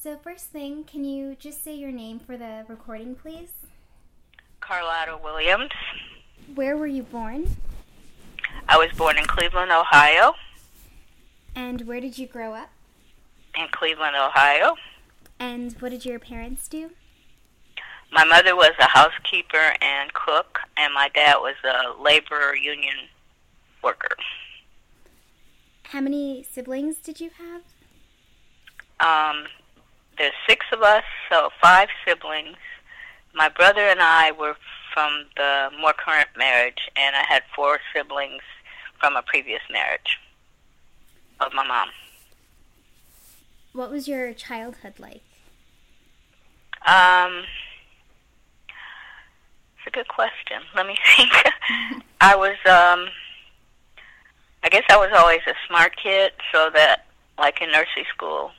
So, 0.00 0.16
first 0.16 0.46
thing, 0.46 0.84
can 0.84 1.02
you 1.02 1.34
just 1.40 1.64
say 1.64 1.74
your 1.74 1.90
name 1.90 2.20
for 2.20 2.36
the 2.36 2.64
recording, 2.68 3.16
please? 3.16 3.50
Carlotta 4.60 5.18
Williams. 5.20 5.72
Where 6.54 6.76
were 6.76 6.86
you 6.86 7.02
born? 7.02 7.56
I 8.68 8.78
was 8.78 8.92
born 8.96 9.18
in 9.18 9.24
Cleveland, 9.24 9.72
Ohio. 9.72 10.34
And 11.56 11.80
where 11.88 12.00
did 12.00 12.16
you 12.16 12.28
grow 12.28 12.54
up? 12.54 12.70
In 13.58 13.66
Cleveland, 13.72 14.14
Ohio. 14.14 14.76
And 15.40 15.72
what 15.80 15.88
did 15.88 16.04
your 16.04 16.20
parents 16.20 16.68
do? 16.68 16.90
My 18.12 18.22
mother 18.22 18.54
was 18.54 18.74
a 18.78 18.88
housekeeper 18.88 19.74
and 19.82 20.12
cook, 20.14 20.60
and 20.76 20.94
my 20.94 21.08
dad 21.12 21.38
was 21.38 21.56
a 21.64 22.00
labor 22.00 22.54
union 22.54 23.08
worker. 23.82 24.14
How 25.86 26.00
many 26.00 26.46
siblings 26.48 26.98
did 26.98 27.18
you 27.18 27.30
have? 27.30 27.62
Um, 29.00 29.46
there's 30.18 30.34
six 30.48 30.66
of 30.72 30.82
us, 30.82 31.04
so 31.30 31.50
five 31.62 31.88
siblings. 32.06 32.56
My 33.34 33.48
brother 33.48 33.82
and 33.82 34.00
I 34.00 34.32
were 34.32 34.56
from 34.92 35.26
the 35.36 35.70
more 35.80 35.92
current 35.92 36.28
marriage, 36.36 36.88
and 36.96 37.14
I 37.14 37.24
had 37.28 37.42
four 37.54 37.78
siblings 37.94 38.42
from 38.98 39.16
a 39.16 39.22
previous 39.22 39.60
marriage 39.70 40.18
of 41.40 41.52
my 41.54 41.64
mom. 41.64 41.88
What 43.72 43.90
was 43.90 44.08
your 44.08 44.32
childhood 44.32 44.94
like? 44.98 45.22
Um, 46.84 47.44
it's 49.76 49.86
a 49.86 49.90
good 49.90 50.08
question. 50.08 50.62
Let 50.74 50.86
me 50.86 50.96
think. 51.16 51.32
I 52.20 52.34
was, 52.34 52.56
um, 52.66 53.08
I 54.64 54.68
guess 54.70 54.82
I 54.90 54.96
was 54.96 55.10
always 55.16 55.40
a 55.46 55.54
smart 55.68 55.92
kid, 56.02 56.32
so 56.52 56.70
that, 56.74 57.06
like 57.38 57.60
in 57.60 57.70
nursery 57.70 58.06
school, 58.12 58.50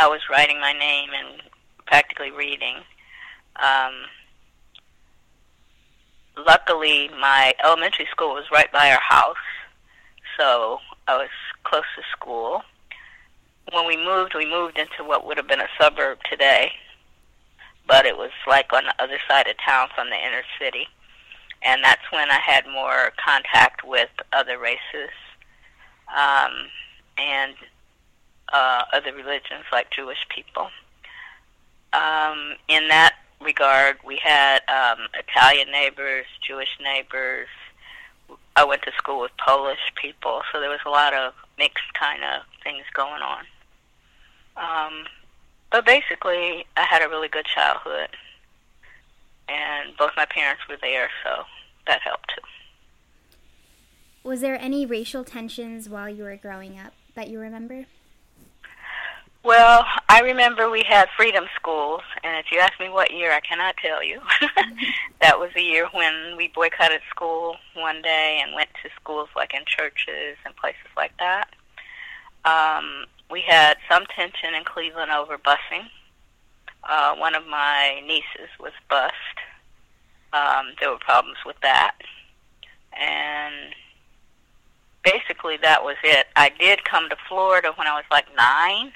I 0.00 0.06
was 0.06 0.22
writing 0.30 0.58
my 0.58 0.72
name 0.72 1.10
and 1.12 1.42
practically 1.86 2.30
reading. 2.30 2.76
Um, 3.56 3.92
luckily, 6.38 7.10
my 7.20 7.52
elementary 7.62 8.06
school 8.10 8.30
was 8.30 8.46
right 8.50 8.72
by 8.72 8.92
our 8.92 9.00
house, 9.06 9.36
so 10.38 10.78
I 11.06 11.18
was 11.18 11.28
close 11.64 11.84
to 11.96 12.02
school. 12.12 12.62
When 13.72 13.86
we 13.86 13.98
moved, 13.98 14.32
we 14.34 14.50
moved 14.50 14.78
into 14.78 15.04
what 15.04 15.26
would 15.26 15.36
have 15.36 15.46
been 15.46 15.60
a 15.60 15.68
suburb 15.78 16.16
today, 16.30 16.72
but 17.86 18.06
it 18.06 18.16
was 18.16 18.30
like 18.48 18.72
on 18.72 18.84
the 18.84 18.94
other 19.04 19.18
side 19.28 19.48
of 19.48 19.56
town 19.58 19.88
from 19.94 20.08
the 20.08 20.16
inner 20.16 20.44
city. 20.58 20.86
And 21.62 21.84
that's 21.84 22.10
when 22.10 22.30
I 22.30 22.38
had 22.38 22.64
more 22.66 23.12
contact 23.22 23.84
with 23.84 24.08
other 24.32 24.58
races 24.58 25.12
um, 26.08 26.52
and 27.18 27.54
uh, 28.52 28.84
other 28.92 29.12
religions 29.12 29.64
like 29.72 29.90
Jewish 29.90 30.26
people. 30.28 30.68
Um, 31.92 32.54
in 32.68 32.88
that 32.88 33.14
regard, 33.40 33.98
we 34.04 34.16
had 34.22 34.60
um, 34.68 35.06
Italian 35.14 35.70
neighbors, 35.70 36.26
Jewish 36.46 36.78
neighbors. 36.80 37.48
I 38.56 38.64
went 38.64 38.82
to 38.82 38.92
school 38.96 39.20
with 39.20 39.32
Polish 39.44 39.80
people, 40.00 40.42
so 40.52 40.60
there 40.60 40.70
was 40.70 40.80
a 40.86 40.90
lot 40.90 41.14
of 41.14 41.32
mixed 41.58 41.92
kind 41.94 42.22
of 42.22 42.42
things 42.62 42.84
going 42.94 43.22
on. 43.22 43.44
Um, 44.56 45.04
but 45.70 45.86
basically, 45.86 46.66
I 46.76 46.84
had 46.84 47.02
a 47.02 47.08
really 47.08 47.28
good 47.28 47.46
childhood, 47.46 48.10
and 49.48 49.96
both 49.96 50.10
my 50.16 50.26
parents 50.26 50.62
were 50.68 50.78
there, 50.80 51.08
so 51.24 51.44
that 51.86 52.00
helped 52.02 52.32
too. 52.34 52.42
Was 54.22 54.42
there 54.42 54.60
any 54.60 54.84
racial 54.84 55.24
tensions 55.24 55.88
while 55.88 56.08
you 56.08 56.24
were 56.24 56.36
growing 56.36 56.78
up 56.78 56.92
that 57.14 57.28
you 57.28 57.40
remember? 57.40 57.86
Well, 59.42 59.86
I 60.10 60.20
remember 60.20 60.68
we 60.68 60.84
had 60.86 61.08
freedom 61.16 61.46
schools, 61.56 62.02
and 62.22 62.36
if 62.36 62.52
you 62.52 62.58
ask 62.58 62.78
me 62.78 62.90
what 62.90 63.10
year, 63.10 63.32
I 63.32 63.40
cannot 63.40 63.74
tell 63.78 64.04
you. 64.04 64.20
that 65.22 65.38
was 65.38 65.50
the 65.54 65.62
year 65.62 65.88
when 65.92 66.36
we 66.36 66.48
boycotted 66.54 67.00
school 67.08 67.56
one 67.74 68.02
day 68.02 68.40
and 68.44 68.54
went 68.54 68.68
to 68.82 68.90
schools 69.00 69.30
like 69.34 69.54
in 69.54 69.62
churches 69.66 70.36
and 70.44 70.54
places 70.56 70.90
like 70.94 71.12
that. 71.18 71.48
Um, 72.44 73.06
we 73.30 73.40
had 73.40 73.78
some 73.90 74.04
tension 74.14 74.54
in 74.54 74.64
Cleveland 74.64 75.10
over 75.10 75.38
busing. 75.38 75.86
Uh, 76.84 77.14
one 77.16 77.34
of 77.34 77.46
my 77.46 78.02
nieces 78.06 78.50
was 78.58 78.72
bused. 78.90 79.14
Um, 80.34 80.74
there 80.80 80.90
were 80.90 80.98
problems 80.98 81.38
with 81.46 81.56
that. 81.62 81.96
And 82.92 83.74
basically 85.02 85.56
that 85.62 85.82
was 85.82 85.96
it. 86.04 86.26
I 86.36 86.50
did 86.50 86.84
come 86.84 87.08
to 87.08 87.16
Florida 87.26 87.72
when 87.76 87.86
I 87.86 87.94
was 87.94 88.04
like 88.10 88.26
nine 88.36 88.92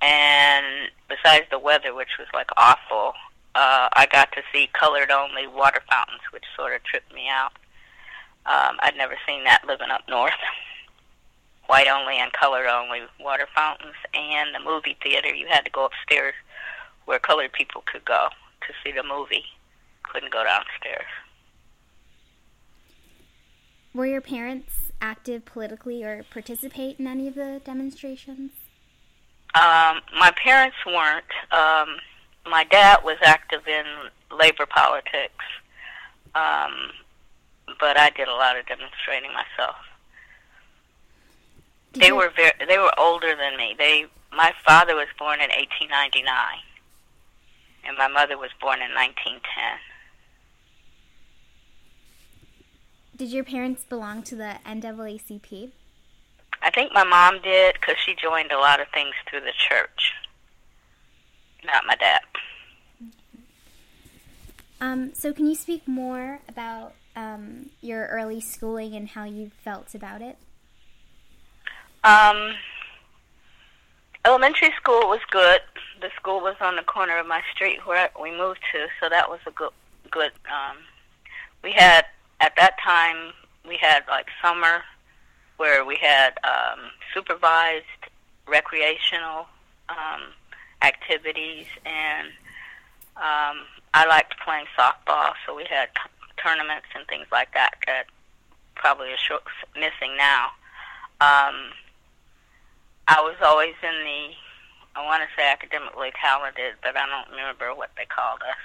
and 0.00 0.90
besides 1.08 1.46
the 1.50 1.58
weather, 1.58 1.94
which 1.94 2.18
was 2.18 2.28
like 2.34 2.50
awful, 2.56 3.14
uh, 3.54 3.88
I 3.92 4.06
got 4.12 4.32
to 4.32 4.42
see 4.52 4.68
colored 4.72 5.10
only 5.10 5.46
water 5.46 5.82
fountains, 5.90 6.20
which 6.32 6.44
sort 6.56 6.74
of 6.74 6.82
tripped 6.84 7.12
me 7.14 7.28
out. 7.28 7.52
Um, 8.44 8.76
I'd 8.80 8.96
never 8.96 9.14
seen 9.26 9.44
that 9.44 9.66
living 9.66 9.90
up 9.90 10.02
north. 10.08 10.34
White 11.66 11.88
only 11.88 12.18
and 12.18 12.32
colored 12.32 12.68
only 12.68 13.00
water 13.18 13.48
fountains, 13.54 13.96
and 14.14 14.54
the 14.54 14.60
movie 14.60 14.96
theater. 15.02 15.34
You 15.34 15.48
had 15.48 15.64
to 15.64 15.70
go 15.70 15.86
upstairs 15.86 16.34
where 17.06 17.18
colored 17.18 17.52
people 17.52 17.82
could 17.90 18.04
go 18.04 18.28
to 18.60 18.72
see 18.84 18.92
the 18.92 19.02
movie. 19.02 19.44
Couldn't 20.04 20.32
go 20.32 20.44
downstairs. 20.44 21.10
Were 23.94 24.06
your 24.06 24.20
parents 24.20 24.92
active 25.00 25.44
politically 25.46 26.04
or 26.04 26.24
participate 26.30 27.00
in 27.00 27.06
any 27.06 27.26
of 27.26 27.34
the 27.34 27.62
demonstrations? 27.64 28.52
Um, 29.56 30.02
my 30.18 30.32
parents 30.32 30.76
weren't. 30.84 31.24
Um, 31.50 31.96
my 32.44 32.64
dad 32.64 32.98
was 33.02 33.16
active 33.22 33.66
in 33.66 33.84
labor 34.30 34.66
politics, 34.66 35.44
um, 36.34 36.92
but 37.80 37.98
I 37.98 38.10
did 38.10 38.28
a 38.28 38.34
lot 38.34 38.58
of 38.58 38.66
demonstrating 38.66 39.30
myself. 39.32 39.76
Did 41.94 42.02
they 42.02 42.08
you... 42.08 42.16
were 42.16 42.30
very, 42.36 42.52
they 42.68 42.76
were 42.76 42.92
older 42.98 43.34
than 43.34 43.56
me. 43.56 43.74
They 43.78 44.04
my 44.30 44.52
father 44.66 44.94
was 44.94 45.08
born 45.18 45.40
in 45.40 45.48
1899, 45.48 46.28
and 47.88 47.96
my 47.96 48.08
mother 48.08 48.36
was 48.36 48.50
born 48.60 48.82
in 48.82 48.92
1910. 48.92 49.40
Did 53.16 53.32
your 53.32 53.44
parents 53.44 53.84
belong 53.84 54.22
to 54.24 54.36
the 54.36 54.58
NAACP? 54.66 55.70
I 56.62 56.70
think 56.70 56.92
my 56.92 57.04
mom 57.04 57.40
did 57.42 57.74
because 57.74 57.96
she 58.04 58.14
joined 58.14 58.52
a 58.52 58.58
lot 58.58 58.80
of 58.80 58.88
things 58.88 59.14
through 59.28 59.40
the 59.40 59.52
church. 59.56 60.12
Not 61.64 61.84
my 61.86 61.96
dad. 61.96 62.20
Um, 64.80 65.14
so, 65.14 65.32
can 65.32 65.46
you 65.46 65.54
speak 65.54 65.88
more 65.88 66.40
about 66.48 66.92
um, 67.14 67.70
your 67.80 68.06
early 68.08 68.40
schooling 68.40 68.94
and 68.94 69.08
how 69.08 69.24
you 69.24 69.50
felt 69.64 69.94
about 69.94 70.20
it? 70.20 70.36
Um, 72.04 72.54
elementary 74.24 74.72
school 74.76 75.08
was 75.08 75.20
good. 75.30 75.60
The 76.00 76.10
school 76.16 76.40
was 76.40 76.56
on 76.60 76.76
the 76.76 76.82
corner 76.82 77.18
of 77.18 77.26
my 77.26 77.42
street 77.54 77.86
where 77.86 78.10
we 78.20 78.30
moved 78.30 78.60
to, 78.72 78.86
so 79.00 79.08
that 79.08 79.28
was 79.28 79.40
a 79.46 79.50
good. 79.50 79.70
Good. 80.08 80.32
Um, 80.46 80.76
we 81.64 81.72
had 81.72 82.04
at 82.40 82.54
that 82.56 82.76
time 82.84 83.32
we 83.66 83.76
had 83.76 84.04
like 84.08 84.26
summer 84.40 84.82
where 85.56 85.84
we 85.84 85.96
had 85.96 86.34
um, 86.44 86.90
supervised 87.14 87.84
recreational 88.46 89.46
um, 89.88 90.32
activities, 90.82 91.66
and 91.84 92.28
um, 93.16 93.64
I 93.94 94.06
liked 94.08 94.34
playing 94.44 94.66
softball, 94.78 95.32
so 95.46 95.54
we 95.54 95.64
had 95.68 95.88
t- 95.94 96.10
tournaments 96.42 96.86
and 96.94 97.06
things 97.08 97.26
like 97.32 97.52
that 97.54 97.74
that 97.86 98.04
probably 98.74 99.12
are 99.12 99.18
short, 99.18 99.42
missing 99.74 100.16
now. 100.16 100.50
Um, 101.20 101.72
I 103.08 103.20
was 103.22 103.36
always 103.42 103.74
in 103.82 104.04
the, 104.04 105.00
I 105.00 105.04
want 105.04 105.22
to 105.22 105.28
say 105.36 105.50
academically 105.50 106.12
talented, 106.20 106.74
but 106.82 106.96
I 106.96 107.06
don't 107.06 107.30
remember 107.30 107.74
what 107.74 107.90
they 107.96 108.04
called 108.04 108.42
us. 108.42 108.64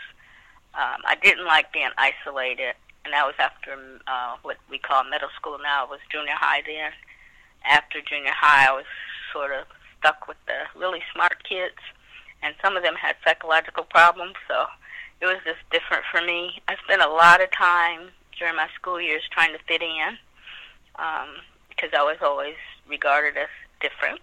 Um, 0.73 1.01
I 1.05 1.15
didn't 1.15 1.45
like 1.45 1.71
being 1.73 1.89
isolated 1.97 2.75
and 3.03 3.13
that 3.13 3.25
was 3.25 3.35
after 3.39 3.73
uh, 4.07 4.35
what 4.41 4.57
we 4.69 4.77
call 4.77 5.03
middle 5.03 5.29
school 5.35 5.57
now. 5.61 5.85
It 5.85 5.89
was 5.89 5.99
junior 6.11 6.35
high 6.35 6.61
then. 6.65 6.91
After 7.65 8.01
junior 8.01 8.33
high, 8.33 8.69
I 8.69 8.73
was 8.73 8.85
sort 9.33 9.51
of 9.51 9.65
stuck 9.99 10.27
with 10.27 10.37
the 10.47 10.65
really 10.79 11.01
smart 11.13 11.43
kids, 11.43 11.77
and 12.41 12.55
some 12.61 12.77
of 12.77 12.83
them 12.83 12.95
had 12.95 13.15
psychological 13.23 13.83
problems, 13.83 14.35
so 14.47 14.65
it 15.21 15.25
was 15.25 15.37
just 15.45 15.59
different 15.71 16.03
for 16.11 16.21
me. 16.21 16.61
I 16.67 16.75
spent 16.83 17.01
a 17.01 17.09
lot 17.09 17.41
of 17.41 17.51
time 17.51 18.09
during 18.37 18.55
my 18.55 18.67
school 18.75 18.99
years 18.99 19.21
trying 19.31 19.53
to 19.53 19.59
fit 19.67 19.81
in 19.81 20.17
um, 20.97 21.41
because 21.69 21.91
I 21.93 22.01
was 22.01 22.17
always 22.21 22.57
regarded 22.87 23.37
as 23.37 23.49
different. 23.79 24.21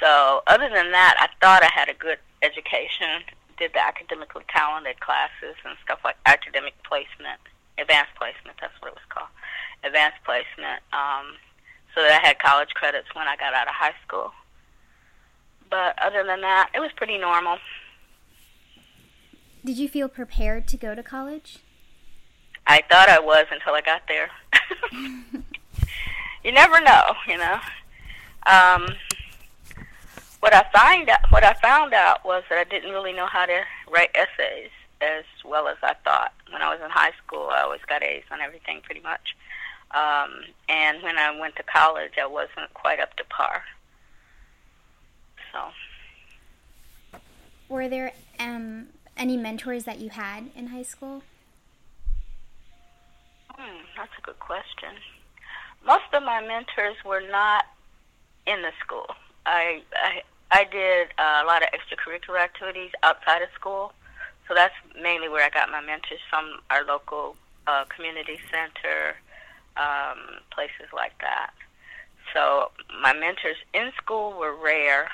So, 0.00 0.42
other 0.46 0.68
than 0.68 0.90
that, 0.92 1.16
I 1.18 1.28
thought 1.44 1.62
I 1.62 1.70
had 1.72 1.88
a 1.88 1.94
good 1.94 2.18
education. 2.42 3.22
Did 3.58 3.72
the 3.74 3.84
academically 3.84 4.44
talented 4.48 5.00
classes 5.00 5.56
and 5.64 5.76
stuff 5.84 6.00
like 6.04 6.16
academic 6.26 6.74
placement 6.82 7.40
advanced 7.82 8.14
placement. 8.16 8.56
That's 8.60 8.72
what 8.80 8.88
it 8.88 8.94
was 8.94 9.08
called, 9.10 9.28
advanced 9.82 10.22
placement. 10.24 10.80
Um, 10.94 11.36
so 11.94 12.00
that 12.00 12.22
I 12.22 12.26
had 12.26 12.38
college 12.38 12.70
credits 12.70 13.08
when 13.14 13.28
I 13.28 13.36
got 13.36 13.52
out 13.52 13.68
of 13.68 13.74
high 13.74 13.94
school. 14.06 14.32
but 15.68 15.94
other 16.00 16.24
than 16.24 16.40
that, 16.42 16.70
it 16.74 16.80
was 16.80 16.90
pretty 16.96 17.18
normal. 17.18 17.58
Did 19.64 19.78
you 19.78 19.88
feel 19.88 20.08
prepared 20.08 20.66
to 20.68 20.76
go 20.76 20.94
to 20.94 21.02
college? 21.02 21.58
I 22.66 22.82
thought 22.88 23.08
I 23.08 23.20
was 23.20 23.46
until 23.50 23.74
I 23.74 23.80
got 23.80 24.02
there. 24.08 24.30
you 26.44 26.52
never 26.52 26.80
know, 26.80 27.02
you 27.26 27.38
know. 27.38 27.58
Um, 28.46 28.88
what 30.40 30.54
I 30.54 30.64
find 30.72 31.08
out, 31.08 31.20
what 31.30 31.44
I 31.44 31.54
found 31.54 31.94
out 31.94 32.24
was 32.24 32.42
that 32.50 32.58
I 32.58 32.64
didn't 32.64 32.90
really 32.90 33.12
know 33.12 33.26
how 33.26 33.46
to 33.46 33.62
write 33.90 34.10
essays 34.14 34.70
as 35.02 35.24
well 35.44 35.68
as 35.68 35.76
I 35.82 35.94
thought. 36.04 36.32
When 36.50 36.62
I 36.62 36.70
was 36.70 36.80
in 36.82 36.90
high 36.90 37.12
school, 37.24 37.48
I 37.50 37.62
always 37.62 37.80
got 37.88 38.02
A's 38.02 38.24
on 38.30 38.40
everything, 38.40 38.80
pretty 38.82 39.00
much. 39.00 39.36
Um, 39.90 40.44
and 40.68 41.02
when 41.02 41.18
I 41.18 41.38
went 41.38 41.56
to 41.56 41.62
college, 41.64 42.12
I 42.20 42.26
wasn't 42.26 42.72
quite 42.72 43.00
up 43.00 43.16
to 43.16 43.24
par. 43.24 43.64
So. 45.52 47.18
Were 47.68 47.88
there 47.88 48.12
um, 48.38 48.88
any 49.16 49.36
mentors 49.36 49.84
that 49.84 49.98
you 49.98 50.10
had 50.10 50.50
in 50.56 50.68
high 50.68 50.82
school? 50.82 51.22
Hmm, 53.50 53.82
that's 53.96 54.12
a 54.18 54.22
good 54.22 54.38
question. 54.38 54.90
Most 55.84 56.04
of 56.12 56.22
my 56.22 56.40
mentors 56.40 56.96
were 57.04 57.22
not 57.30 57.66
in 58.46 58.62
the 58.62 58.70
school. 58.80 59.06
I 59.44 59.82
I, 59.94 60.22
I 60.50 60.64
did 60.64 61.08
a 61.18 61.44
lot 61.44 61.62
of 61.62 61.68
extracurricular 61.70 62.40
activities 62.40 62.90
outside 63.02 63.42
of 63.42 63.48
school, 63.54 63.92
so 64.52 64.54
that's 64.54 64.74
mainly 65.00 65.30
where 65.30 65.42
I 65.42 65.48
got 65.48 65.70
my 65.70 65.80
mentors 65.80 66.20
from. 66.28 66.60
Our 66.68 66.84
local 66.84 67.36
uh, 67.66 67.84
community 67.84 68.38
center, 68.50 69.16
um, 69.78 70.18
places 70.50 70.92
like 70.94 71.18
that. 71.20 71.52
So 72.34 72.70
my 73.02 73.14
mentors 73.14 73.56
in 73.72 73.92
school 73.96 74.38
were 74.38 74.54
rare. 74.54 75.08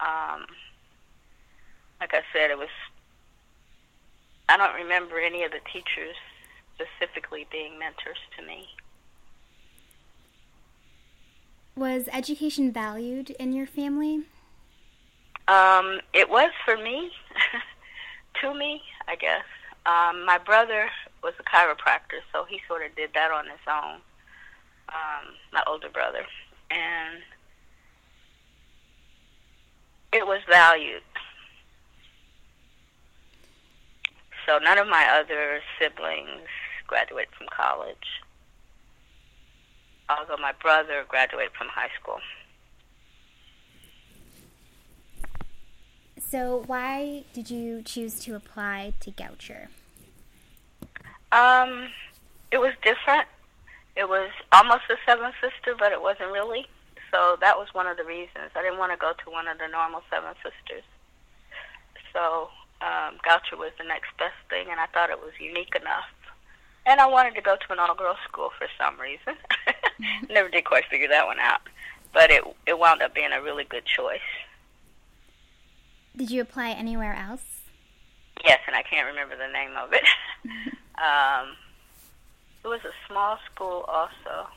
Um, 0.00 0.46
like 2.00 2.12
I 2.12 2.22
said, 2.32 2.50
it 2.50 2.58
was. 2.58 2.68
I 4.48 4.56
don't 4.56 4.74
remember 4.74 5.20
any 5.20 5.44
of 5.44 5.52
the 5.52 5.60
teachers 5.72 6.16
specifically 6.74 7.46
being 7.52 7.78
mentors 7.78 8.18
to 8.36 8.44
me. 8.44 8.66
Was 11.76 12.08
education 12.12 12.72
valued 12.72 13.30
in 13.30 13.52
your 13.52 13.66
family? 13.66 14.24
Um, 15.46 16.00
it 16.12 16.28
was 16.28 16.50
for 16.64 16.76
me, 16.76 17.12
to 18.40 18.54
me, 18.54 18.82
I 19.08 19.16
guess. 19.16 19.44
Um, 19.84 20.24
my 20.24 20.38
brother 20.38 20.88
was 21.22 21.34
a 21.38 21.42
chiropractor, 21.42 22.20
so 22.32 22.44
he 22.44 22.60
sort 22.68 22.84
of 22.84 22.94
did 22.94 23.10
that 23.14 23.30
on 23.30 23.46
his 23.46 23.60
own. 23.68 24.00
Um, 24.88 25.34
my 25.52 25.62
older 25.66 25.88
brother, 25.88 26.24
and 26.70 27.22
it 30.12 30.26
was 30.26 30.40
valued. 30.48 31.02
So 34.46 34.58
none 34.58 34.78
of 34.78 34.88
my 34.88 35.06
other 35.08 35.60
siblings 35.80 36.48
graduated 36.86 37.32
from 37.36 37.46
college, 37.56 38.20
although 40.10 40.40
my 40.40 40.52
brother 40.60 41.04
graduated 41.08 41.52
from 41.56 41.68
high 41.68 41.90
school. 42.00 42.18
So, 46.32 46.64
why 46.66 47.24
did 47.34 47.50
you 47.50 47.82
choose 47.82 48.18
to 48.20 48.34
apply 48.34 48.94
to 49.00 49.10
Goucher? 49.10 49.68
Um, 51.30 51.88
it 52.50 52.56
was 52.56 52.72
different. 52.82 53.28
It 53.96 54.08
was 54.08 54.30
almost 54.50 54.84
a 54.88 54.96
seven 55.04 55.30
sister, 55.42 55.76
but 55.78 55.92
it 55.92 56.00
wasn't 56.00 56.32
really. 56.32 56.64
So 57.10 57.36
that 57.42 57.58
was 57.58 57.68
one 57.74 57.86
of 57.86 57.98
the 57.98 58.04
reasons. 58.04 58.48
I 58.56 58.62
didn't 58.62 58.78
want 58.78 58.92
to 58.92 58.96
go 58.96 59.12
to 59.12 59.30
one 59.30 59.46
of 59.46 59.58
the 59.58 59.68
normal 59.68 60.00
seven 60.08 60.32
sisters. 60.36 60.84
So 62.14 62.48
um, 62.80 63.20
Goucher 63.28 63.58
was 63.58 63.72
the 63.76 63.84
next 63.84 64.16
best 64.16 64.40
thing, 64.48 64.68
and 64.70 64.80
I 64.80 64.86
thought 64.86 65.10
it 65.10 65.20
was 65.20 65.32
unique 65.38 65.76
enough. 65.76 66.08
And 66.86 66.98
I 66.98 67.08
wanted 67.08 67.34
to 67.34 67.42
go 67.42 67.56
to 67.56 67.72
an 67.74 67.78
all-girls 67.78 68.16
school 68.26 68.52
for 68.56 68.68
some 68.80 68.98
reason. 68.98 69.36
Never 70.30 70.48
did 70.48 70.64
quite 70.64 70.86
figure 70.86 71.08
that 71.08 71.26
one 71.26 71.40
out, 71.40 71.60
but 72.14 72.30
it 72.30 72.42
it 72.66 72.78
wound 72.78 73.02
up 73.02 73.14
being 73.14 73.32
a 73.32 73.42
really 73.42 73.64
good 73.64 73.84
choice. 73.84 74.24
Did 76.16 76.30
you 76.30 76.42
apply 76.42 76.70
anywhere 76.70 77.14
else? 77.14 77.62
Yes, 78.44 78.60
and 78.66 78.76
I 78.76 78.82
can't 78.82 79.06
remember 79.06 79.36
the 79.36 79.52
name 79.52 79.70
of 79.76 79.92
it. 79.92 80.04
um, 80.98 81.56
it 82.64 82.68
was 82.68 82.80
a 82.84 82.92
small 83.08 83.38
school 83.52 83.84
also. 83.88 84.48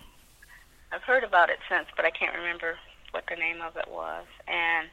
I've 0.91 1.03
heard 1.03 1.23
about 1.23 1.49
it 1.49 1.59
since, 1.69 1.87
but 1.95 2.05
I 2.05 2.11
can't 2.11 2.35
remember 2.35 2.77
what 3.11 3.23
the 3.29 3.35
name 3.35 3.61
of 3.61 3.77
it 3.77 3.87
was. 3.89 4.25
And 4.47 4.87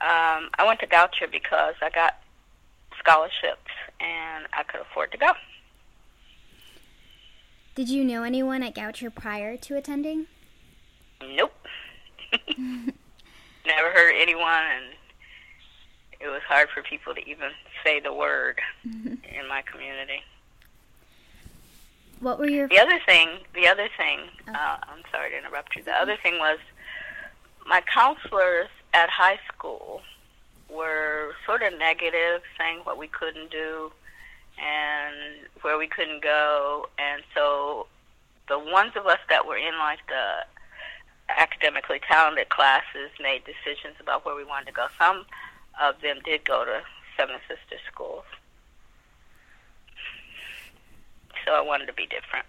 um, 0.00 0.50
I 0.58 0.64
went 0.66 0.80
to 0.80 0.86
Goucher 0.86 1.30
because 1.30 1.74
I 1.82 1.90
got 1.90 2.16
scholarships 2.98 3.70
and 4.00 4.46
I 4.52 4.62
could 4.62 4.80
afford 4.80 5.12
to 5.12 5.18
go. 5.18 5.32
Did 7.74 7.88
you 7.88 8.04
know 8.04 8.22
anyone 8.22 8.62
at 8.62 8.74
Goucher 8.74 9.14
prior 9.14 9.56
to 9.58 9.76
attending? 9.76 10.26
Nope. 11.20 11.52
Never 12.58 13.90
heard 13.92 14.14
anyone, 14.16 14.62
and 14.62 14.84
it 16.20 16.28
was 16.28 16.42
hard 16.46 16.68
for 16.70 16.82
people 16.82 17.14
to 17.14 17.28
even 17.28 17.50
say 17.84 18.00
the 18.00 18.12
word 18.12 18.60
in 18.84 19.48
my 19.48 19.62
community. 19.62 20.22
What 22.20 22.38
were 22.38 22.48
your 22.48 22.68
The 22.68 22.78
other 22.78 22.98
thing, 23.04 23.28
the 23.54 23.68
other 23.68 23.88
thing, 23.96 24.20
uh, 24.48 24.78
I'm 24.82 25.02
sorry 25.12 25.30
to 25.30 25.38
interrupt 25.38 25.76
you. 25.76 25.82
The 25.82 25.94
other 25.94 26.16
thing 26.22 26.38
was 26.38 26.58
my 27.66 27.82
counselors 27.92 28.68
at 28.94 29.10
high 29.10 29.38
school 29.48 30.00
were 30.70 31.34
sort 31.44 31.62
of 31.62 31.78
negative, 31.78 32.42
saying 32.58 32.80
what 32.84 32.98
we 32.98 33.06
couldn't 33.08 33.50
do 33.50 33.92
and 34.58 35.46
where 35.60 35.78
we 35.78 35.86
couldn't 35.86 36.22
go. 36.22 36.88
And 36.98 37.22
so 37.34 37.86
the 38.48 38.58
ones 38.58 38.92
of 38.96 39.06
us 39.06 39.18
that 39.28 39.46
were 39.46 39.58
in 39.58 39.76
like 39.78 40.00
the 40.08 40.46
academically 41.28 42.00
talented 42.08 42.48
classes 42.48 43.10
made 43.20 43.42
decisions 43.44 43.96
about 44.00 44.24
where 44.24 44.34
we 44.34 44.44
wanted 44.44 44.66
to 44.66 44.72
go. 44.72 44.86
Some 44.98 45.26
of 45.80 46.00
them 46.00 46.18
did 46.24 46.44
go 46.44 46.64
to 46.64 46.80
Seven 47.16 47.36
Sisters 47.48 47.80
schools. 47.92 48.24
So 51.44 51.52
I 51.52 51.60
wanted 51.60 51.86
to 51.86 51.92
be 51.92 52.06
different. 52.06 52.46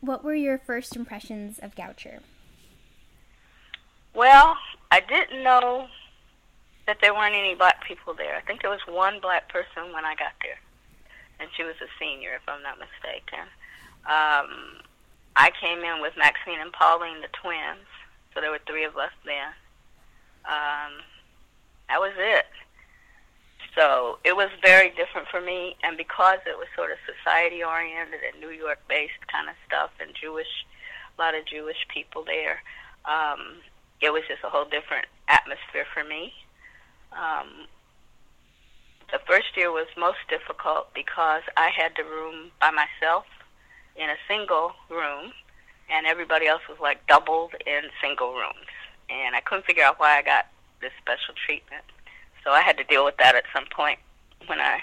What 0.00 0.24
were 0.24 0.34
your 0.34 0.58
first 0.58 0.96
impressions 0.96 1.58
of 1.58 1.74
Goucher? 1.74 2.20
Well, 4.14 4.56
I 4.90 5.00
didn't 5.00 5.42
know 5.42 5.88
that 6.86 6.98
there 7.00 7.14
weren't 7.14 7.34
any 7.34 7.54
black 7.54 7.84
people 7.84 8.14
there. 8.14 8.36
I 8.36 8.40
think 8.40 8.62
there 8.62 8.70
was 8.70 8.80
one 8.88 9.20
black 9.20 9.48
person 9.48 9.92
when 9.92 10.04
I 10.04 10.14
got 10.16 10.32
there, 10.42 10.58
and 11.38 11.48
she 11.56 11.62
was 11.62 11.76
a 11.80 11.86
senior, 12.00 12.34
if 12.34 12.42
I'm 12.48 12.62
not 12.62 12.78
mistaken. 12.78 13.46
Um, 14.06 14.82
I 15.36 15.52
came 15.60 15.84
in 15.84 16.00
with 16.00 16.14
Maxine 16.16 16.58
and 16.60 16.72
Pauline, 16.72 17.20
the 17.20 17.28
twins, 17.28 17.86
so 18.34 18.40
there 18.40 18.50
were 18.50 18.60
three 18.66 18.84
of 18.84 18.96
us 18.96 19.12
then. 19.24 19.52
Um, 20.44 21.02
that 21.88 22.00
was 22.00 22.12
it. 22.16 22.46
So 23.76 24.18
it 24.24 24.34
was 24.34 24.50
very 24.62 24.90
different 24.90 25.28
for 25.28 25.40
me, 25.40 25.76
and 25.82 25.96
because 25.96 26.38
it 26.46 26.56
was 26.58 26.66
sort 26.74 26.90
of 26.90 26.98
society 27.06 27.62
oriented 27.62 28.20
and 28.26 28.40
New 28.40 28.50
York 28.50 28.78
based 28.88 29.26
kind 29.30 29.48
of 29.48 29.54
stuff, 29.66 29.90
and 30.00 30.10
Jewish, 30.14 30.66
a 31.18 31.22
lot 31.22 31.34
of 31.34 31.46
Jewish 31.46 31.86
people 31.88 32.24
there, 32.24 32.62
um, 33.04 33.62
it 34.00 34.12
was 34.12 34.22
just 34.28 34.42
a 34.44 34.48
whole 34.48 34.64
different 34.64 35.06
atmosphere 35.28 35.86
for 35.94 36.02
me. 36.04 36.32
Um, 37.12 37.66
the 39.12 39.20
first 39.26 39.56
year 39.56 39.70
was 39.70 39.86
most 39.96 40.22
difficult 40.28 40.94
because 40.94 41.42
I 41.56 41.70
had 41.70 41.92
the 41.96 42.04
room 42.04 42.50
by 42.60 42.70
myself 42.70 43.26
in 43.96 44.08
a 44.08 44.16
single 44.28 44.72
room, 44.88 45.32
and 45.90 46.06
everybody 46.06 46.46
else 46.46 46.62
was 46.68 46.78
like 46.80 47.06
doubled 47.06 47.54
in 47.66 47.82
single 48.00 48.32
rooms. 48.32 48.68
And 49.08 49.34
I 49.34 49.40
couldn't 49.40 49.66
figure 49.66 49.84
out 49.84 49.98
why 49.98 50.18
I 50.18 50.22
got 50.22 50.46
this 50.80 50.92
special 51.00 51.34
treatment. 51.46 51.84
So 52.44 52.50
I 52.50 52.60
had 52.62 52.76
to 52.78 52.84
deal 52.84 53.04
with 53.04 53.16
that 53.18 53.34
at 53.34 53.44
some 53.52 53.64
point 53.74 53.98
when 54.46 54.60
I 54.60 54.80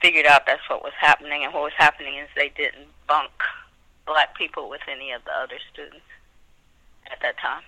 figured 0.00 0.26
out 0.26 0.46
that's 0.46 0.68
what 0.68 0.82
was 0.82 0.94
happening. 0.98 1.44
And 1.44 1.52
what 1.52 1.62
was 1.62 1.76
happening 1.76 2.16
is 2.16 2.28
they 2.34 2.50
didn't 2.56 2.88
bunk 3.06 3.32
black 4.06 4.36
people 4.36 4.68
with 4.68 4.82
any 4.90 5.12
of 5.12 5.24
the 5.24 5.32
other 5.32 5.58
students 5.72 6.06
at 7.10 7.20
that 7.22 7.38
time. 7.38 7.62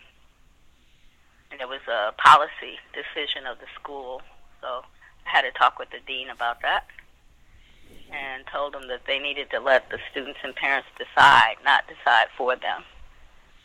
And 1.50 1.61
it 1.61 1.69
was 1.69 1.81
a 1.88 2.12
policy 2.19 2.79
decision 2.93 3.47
of 3.47 3.59
the 3.59 3.67
school. 3.81 4.23
So 4.61 4.83
I 5.27 5.29
had 5.29 5.43
to 5.43 5.50
talk 5.53 5.79
with 5.79 5.91
the 5.91 6.00
dean 6.07 6.31
about 6.31 6.62
that 6.62 6.87
and 8.12 8.45
told 8.53 8.75
them 8.75 8.88
that 8.88 9.03
they 9.07 9.19
needed 9.19 9.50
to 9.50 9.61
let 9.61 9.91
the 9.91 9.99
students 10.11 10.38
and 10.43 10.55
parents 10.55 10.88
decide, 10.97 11.57
not 11.65 11.85
decide 11.87 12.27
for 12.37 12.57
them. 12.57 12.83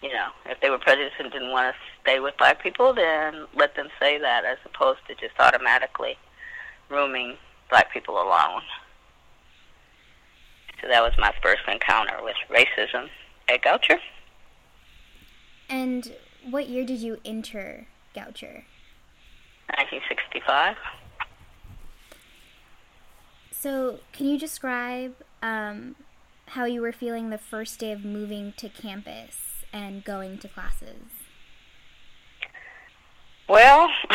You 0.02 0.10
know, 0.10 0.28
if 0.46 0.60
they 0.60 0.70
were 0.70 0.80
prejudiced 0.80 1.16
and 1.20 1.32
didn't 1.32 1.52
want 1.52 1.74
to 1.74 1.80
stay 2.02 2.20
with 2.20 2.38
black 2.38 2.62
people, 2.62 2.94
then 2.94 3.46
let 3.56 3.76
them 3.76 3.88
say 4.00 4.18
that 4.20 4.44
as 4.44 4.58
opposed 4.66 5.00
to 5.08 5.16
just 5.16 5.40
automatically 5.40 6.18
rooming 6.90 7.38
black 7.70 7.92
people 7.94 8.16
alone. 8.16 8.62
So 10.82 10.90
that 10.90 11.02
was 11.02 11.14
my 11.18 11.34
first 11.42 11.62
encounter 11.72 12.18
with 12.22 12.36
racism 12.50 13.08
at 13.48 13.62
Goucher. 13.62 14.00
And 15.70 16.14
what 16.50 16.68
year 16.68 16.86
did 16.86 17.00
you 17.00 17.20
enter 17.24 17.88
Goucher? 18.14 18.66
1965. 19.70 20.76
So, 23.63 24.00
can 24.12 24.27
you 24.27 24.38
describe 24.38 25.15
um, 25.41 25.96
how 26.48 26.65
you 26.65 26.82
were 26.82 26.91
feeling 26.91 27.29
the 27.29 27.38
first 27.38 27.79
day 27.79 27.93
of 27.93 28.03
moving 28.03 28.51
to 28.58 28.67
campus 28.67 29.38
and 29.72 30.03
going 30.03 30.38
to 30.39 30.50
classes? 30.50 31.05
Well, 33.48 33.89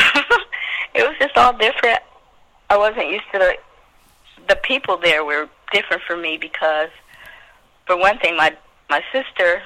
it 0.93 1.01
was 1.01 1.15
just 1.19 1.35
all 1.35 1.53
different. 1.53 1.97
I 2.69 2.77
wasn't 2.77 3.09
used 3.09 3.23
to 3.33 3.39
the 3.39 3.55
the 4.49 4.55
people 4.57 4.97
there 4.97 5.25
were 5.25 5.49
different 5.73 6.03
for 6.03 6.15
me 6.15 6.37
because, 6.37 6.89
for 7.87 7.97
one 7.97 8.19
thing, 8.19 8.37
my 8.37 8.55
my 8.87 9.01
sister, 9.11 9.63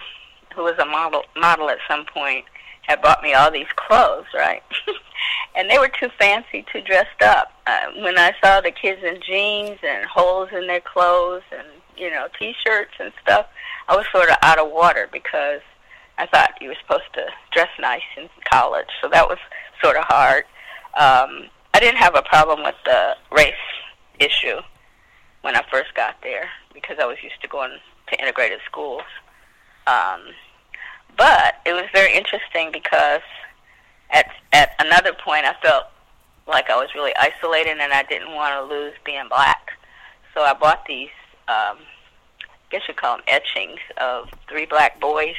who 0.55 0.63
was 0.63 0.79
a 0.79 0.85
model 0.85 1.25
model 1.35 1.69
at 1.69 1.79
some 1.89 2.05
point, 2.05 2.45
had 2.83 3.01
bought 3.01 3.23
me 3.23 3.33
all 3.33 3.51
these 3.51 3.67
clothes, 3.75 4.25
right? 4.33 4.61
and 5.55 5.69
they 5.69 5.77
were 5.77 5.89
too 5.99 6.09
fancy, 6.19 6.65
too 6.71 6.81
dressed 6.81 7.21
up. 7.21 7.51
Uh, 7.65 7.87
when 7.99 8.17
I 8.17 8.33
saw 8.43 8.61
the 8.61 8.71
kids 8.71 9.01
in 9.03 9.19
jeans 9.21 9.79
and 9.83 10.05
holes 10.05 10.49
in 10.51 10.67
their 10.67 10.81
clothes 10.81 11.43
and 11.51 11.67
you 11.95 12.09
know 12.09 12.27
t-shirts 12.37 12.93
and 12.99 13.11
stuff, 13.21 13.47
I 13.87 13.95
was 13.95 14.05
sort 14.11 14.29
of 14.29 14.37
out 14.41 14.59
of 14.59 14.71
water 14.71 15.09
because 15.11 15.61
I 16.17 16.27
thought 16.27 16.61
you 16.61 16.69
were 16.69 16.77
supposed 16.81 17.11
to 17.13 17.25
dress 17.51 17.69
nice 17.79 18.01
in 18.17 18.29
college, 18.51 18.89
so 19.01 19.09
that 19.09 19.27
was 19.27 19.37
sort 19.83 19.97
of 19.97 20.03
hard. 20.05 20.45
Um, 20.95 21.49
I 21.73 21.79
didn't 21.79 21.97
have 21.97 22.15
a 22.15 22.21
problem 22.21 22.63
with 22.63 22.75
the 22.85 23.15
race 23.31 23.53
issue 24.19 24.59
when 25.41 25.55
I 25.55 25.63
first 25.71 25.95
got 25.95 26.15
there 26.21 26.49
because 26.73 26.97
I 26.99 27.05
was 27.05 27.17
used 27.23 27.41
to 27.41 27.47
going 27.47 27.71
to 28.09 28.19
integrated 28.19 28.59
schools. 28.65 29.03
Um, 29.87 30.21
but 31.17 31.55
it 31.65 31.73
was 31.73 31.85
very 31.93 32.15
interesting 32.15 32.71
because 32.71 33.21
at 34.09 34.29
at 34.51 34.71
another 34.79 35.13
point 35.13 35.45
I 35.45 35.55
felt 35.61 35.85
like 36.47 36.69
I 36.69 36.75
was 36.75 36.89
really 36.95 37.13
isolated 37.15 37.77
and 37.79 37.93
I 37.93 38.03
didn't 38.03 38.33
want 38.33 38.53
to 38.53 38.75
lose 38.75 38.93
being 39.05 39.27
black. 39.29 39.71
So 40.33 40.41
I 40.41 40.53
bought 40.53 40.85
these, 40.85 41.09
um, 41.47 41.77
I 41.77 42.69
guess 42.69 42.81
you 42.87 42.93
call 42.93 43.17
them 43.17 43.25
etchings 43.27 43.79
of 43.97 44.29
three 44.49 44.65
black 44.65 44.99
boys 44.99 45.35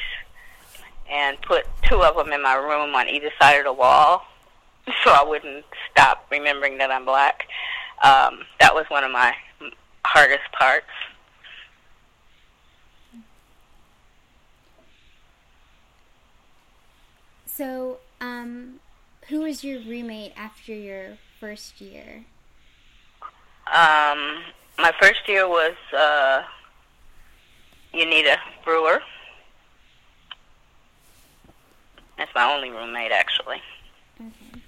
and 1.10 1.40
put 1.42 1.66
two 1.82 2.02
of 2.02 2.16
them 2.16 2.32
in 2.32 2.42
my 2.42 2.54
room 2.54 2.94
on 2.94 3.08
either 3.08 3.30
side 3.38 3.58
of 3.58 3.64
the 3.64 3.72
wall 3.72 4.22
so 5.04 5.10
I 5.10 5.22
wouldn't 5.22 5.64
stop 5.90 6.26
remembering 6.30 6.78
that 6.78 6.90
I'm 6.90 7.04
black. 7.04 7.46
Um, 8.02 8.40
that 8.60 8.74
was 8.74 8.84
one 8.88 9.04
of 9.04 9.10
my 9.10 9.34
hardest 10.04 10.44
parts. 10.52 10.86
So, 17.56 17.98
um, 18.20 18.80
who 19.28 19.42
was 19.42 19.62
your 19.62 19.78
roommate 19.80 20.32
after 20.36 20.74
your 20.74 21.18
first 21.38 21.80
year? 21.80 22.24
Um, 23.72 24.42
my 24.76 24.92
first 25.00 25.28
year 25.28 25.48
was 25.48 25.74
uh, 25.96 26.42
Unita 27.94 28.38
Brewer. 28.64 29.00
That's 32.18 32.34
my 32.34 32.52
only 32.52 32.70
roommate, 32.70 33.12
actually. 33.12 33.62
Okay. 34.20 34.60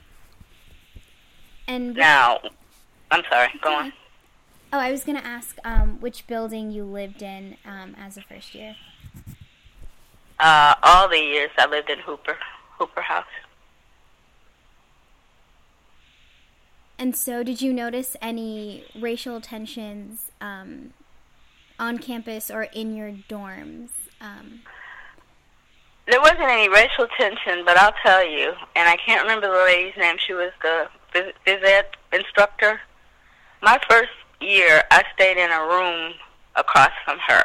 And 1.66 1.96
Now, 1.96 2.38
I'm 3.10 3.24
sorry. 3.28 3.48
Go 3.62 3.74
on. 3.74 3.92
oh, 4.72 4.78
I 4.78 4.92
was 4.92 5.02
gonna 5.02 5.18
ask 5.18 5.56
um, 5.64 6.00
which 6.00 6.28
building 6.28 6.70
you 6.70 6.84
lived 6.84 7.20
in 7.22 7.56
um, 7.64 7.96
as 7.98 8.16
a 8.16 8.22
first 8.22 8.54
year. 8.54 8.76
Uh, 10.38 10.74
all 10.84 11.08
the 11.08 11.18
years 11.18 11.50
I 11.58 11.66
lived 11.66 11.90
in 11.90 11.98
Hooper, 12.00 12.36
Hooper 12.78 13.02
House. 13.02 13.24
And 16.98 17.14
so, 17.14 17.42
did 17.42 17.60
you 17.60 17.72
notice 17.72 18.16
any 18.22 18.84
racial 18.98 19.40
tensions 19.40 20.30
um, 20.40 20.94
on 21.78 21.98
campus 21.98 22.50
or 22.50 22.62
in 22.64 22.96
your 22.96 23.12
dorms? 23.28 23.90
Um, 24.20 24.60
There 26.06 26.20
wasn't 26.20 26.40
any 26.40 26.68
racial 26.70 27.06
tension, 27.18 27.64
but 27.66 27.76
I'll 27.76 27.94
tell 28.02 28.24
you, 28.24 28.52
and 28.74 28.88
I 28.88 28.96
can't 28.96 29.22
remember 29.22 29.48
the 29.48 29.64
lady's 29.64 29.96
name. 29.98 30.16
She 30.18 30.32
was 30.32 30.52
the 30.62 30.88
phys 31.12 31.32
ed 31.64 31.86
instructor. 32.12 32.80
My 33.60 33.78
first 33.90 34.12
year, 34.40 34.82
I 34.90 35.02
stayed 35.14 35.36
in 35.36 35.50
a 35.50 35.62
room 35.66 36.14
across 36.54 36.92
from 37.04 37.18
her, 37.26 37.44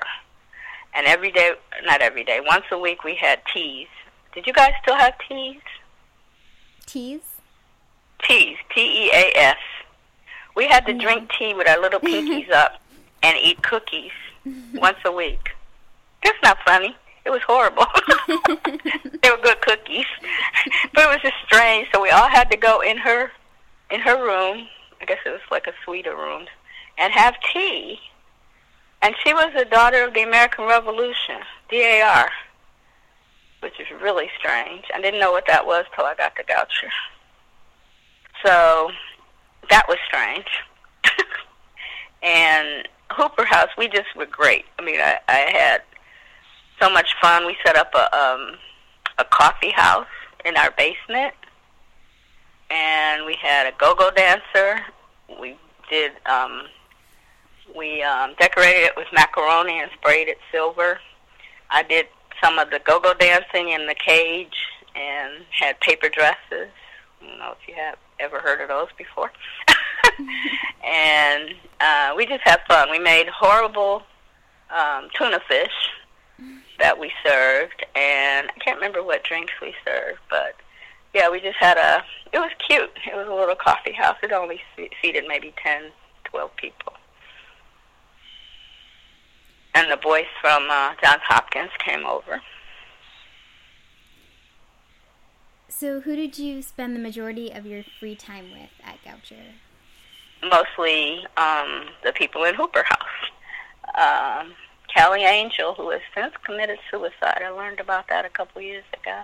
and 0.93 1.07
every 1.07 1.31
day, 1.31 1.51
not 1.83 2.01
every 2.01 2.23
day, 2.23 2.39
once 2.45 2.65
a 2.71 2.77
week 2.77 3.03
we 3.03 3.15
had 3.15 3.41
teas. 3.53 3.87
Did 4.33 4.47
you 4.47 4.53
guys 4.53 4.71
still 4.81 4.95
have 4.97 5.13
teas? 5.27 5.57
teas? 6.85 7.21
Teas, 8.23 8.57
T-E-A-S. 8.73 9.57
We 10.55 10.67
had 10.67 10.85
to 10.85 10.93
No. 10.93 10.99
drink 11.03 11.31
tea 11.37 11.53
with 11.53 11.67
our 11.67 11.79
little 11.79 11.99
pinkies 11.99 12.51
up 12.53 12.81
and 13.23 13.37
eat 13.37 13.61
cookies 13.63 14.11
once 14.73 14.97
a 15.05 15.11
week. 15.11 15.49
That's 16.23 16.37
not 16.43 16.57
funny. 16.65 16.95
It 17.25 17.29
was 17.29 17.41
horrible. 17.43 17.85
they 19.21 19.29
were 19.29 19.37
good 19.41 19.61
cookies, 19.61 20.05
but 20.93 21.03
it 21.05 21.07
was 21.07 21.19
just 21.21 21.35
strange. 21.45 21.87
So 21.93 22.01
we 22.01 22.09
all 22.09 22.27
had 22.29 22.49
to 22.51 22.57
go 22.57 22.81
in 22.81 22.97
her, 22.97 23.31
in 23.89 23.99
her 24.01 24.21
room. 24.21 24.67
I 25.01 25.05
guess 25.05 25.19
it 25.25 25.29
was 25.29 25.41
like 25.49 25.67
a 25.67 25.73
suite 25.83 26.07
of 26.07 26.17
rooms, 26.17 26.47
and 26.97 27.11
have 27.13 27.35
tea. 27.53 27.99
And 29.01 29.15
she 29.23 29.33
was 29.33 29.51
a 29.55 29.65
daughter 29.65 30.03
of 30.03 30.13
the 30.13 30.21
American 30.21 30.65
Revolution, 30.65 31.39
DAR, 31.71 32.29
which 33.61 33.79
is 33.79 33.87
really 34.01 34.29
strange. 34.37 34.83
I 34.93 35.01
didn't 35.01 35.19
know 35.19 35.31
what 35.31 35.47
that 35.47 35.65
was 35.65 35.85
till 35.95 36.05
I 36.05 36.15
got 36.15 36.35
to 36.35 36.43
Goucher. 36.43 36.89
So 38.45 38.91
that 39.69 39.85
was 39.87 39.97
strange. 40.07 40.47
and 42.23 42.87
Hooper 43.11 43.45
House, 43.45 43.69
we 43.77 43.87
just 43.87 44.15
were 44.15 44.25
great. 44.25 44.65
I 44.79 44.83
mean, 44.83 44.99
I, 44.99 45.19
I 45.27 45.51
had 45.51 45.81
so 46.81 46.89
much 46.89 47.15
fun. 47.21 47.45
We 47.45 47.55
set 47.65 47.75
up 47.75 47.93
a 47.93 48.15
um, 48.17 48.57
a 49.17 49.25
coffee 49.25 49.71
house 49.71 50.07
in 50.45 50.57
our 50.57 50.71
basement, 50.71 51.33
and 52.69 53.25
we 53.25 53.35
had 53.35 53.67
a 53.67 53.73
go-go 53.77 54.09
dancer. 54.11 54.81
We 55.39 55.57
did 55.89 56.13
um, 56.25 56.63
we 57.75 58.01
um, 58.01 58.33
decorated 58.39 58.85
it 58.85 58.93
with 58.97 59.07
macaroni 59.13 59.79
and 59.79 59.91
sprayed 59.99 60.27
it 60.27 60.39
silver. 60.51 60.99
I 61.69 61.83
did 61.83 62.07
some 62.43 62.59
of 62.59 62.69
the 62.69 62.79
go-go 62.79 63.13
dancing 63.13 63.69
in 63.69 63.87
the 63.87 63.95
cage 63.95 64.55
and 64.95 65.43
had 65.51 65.79
paper 65.79 66.09
dresses. 66.09 66.69
I 67.21 67.27
don't 67.27 67.37
know 67.39 67.51
if 67.51 67.67
you 67.67 67.75
have 67.75 67.97
ever 68.19 68.39
heard 68.39 68.61
of 68.61 68.67
those 68.67 68.87
before. 68.97 69.31
and 70.83 71.53
uh, 71.79 72.13
we 72.15 72.25
just 72.25 72.41
had 72.43 72.61
fun. 72.67 72.89
We 72.89 72.99
made 72.99 73.27
horrible 73.27 74.03
um, 74.69 75.09
tuna 75.17 75.39
fish 75.47 75.91
that 76.79 76.97
we 76.97 77.11
served, 77.23 77.85
and 77.95 78.49
I 78.49 78.59
can't 78.59 78.77
remember 78.77 79.03
what 79.03 79.23
drinks 79.23 79.53
we 79.61 79.75
served, 79.85 80.19
but 80.29 80.55
yeah, 81.13 81.29
we 81.29 81.39
just 81.39 81.57
had 81.59 81.77
a. 81.77 82.03
It 82.33 82.39
was 82.39 82.51
cute. 82.67 82.89
It 83.05 83.15
was 83.15 83.27
a 83.27 83.33
little 83.33 83.55
coffee 83.55 83.91
house. 83.91 84.15
It 84.23 84.31
only 84.31 84.61
seated 85.01 85.25
maybe 85.27 85.53
ten, 85.61 85.91
twelve 86.23 86.55
people. 86.55 86.93
And 89.73 89.91
the 89.91 89.97
boys 89.97 90.25
from 90.41 90.67
uh, 90.69 90.93
Johns 91.01 91.21
Hopkins 91.27 91.71
came 91.79 92.05
over. 92.05 92.41
So, 95.69 96.01
who 96.01 96.15
did 96.15 96.37
you 96.37 96.61
spend 96.61 96.95
the 96.95 96.99
majority 96.99 97.51
of 97.51 97.65
your 97.65 97.83
free 97.99 98.15
time 98.15 98.51
with 98.51 98.69
at 98.83 98.97
Goucher? 99.03 99.55
mostly 100.43 101.25
um, 101.37 101.87
the 102.03 102.11
people 102.13 102.43
in 102.43 102.55
Hooper 102.55 102.83
House. 102.83 103.21
Um, 103.97 104.53
Callie 104.95 105.23
Angell, 105.23 105.73
who 105.75 105.89
has 105.91 106.01
since 106.15 106.33
committed 106.43 106.79
suicide, 106.89 107.41
I 107.45 107.49
learned 107.49 107.79
about 107.79 108.07
that 108.09 108.25
a 108.25 108.29
couple 108.29 108.61
years 108.61 108.83
ago. 108.93 109.21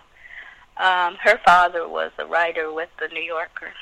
Um, 0.77 1.17
her 1.23 1.39
father 1.45 1.87
was 1.87 2.11
a 2.17 2.25
writer 2.25 2.71
with 2.71 2.89
the 2.99 3.07
New 3.07 3.21
Yorker. 3.21 3.73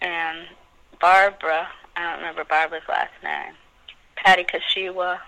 And 0.00 0.46
Barbara, 1.00 1.68
I 1.96 2.02
don't 2.02 2.18
remember 2.18 2.44
Barbara's 2.44 2.82
last 2.88 3.12
name, 3.22 3.54
Patty 4.24 4.44
Kashiwa, 4.44 5.18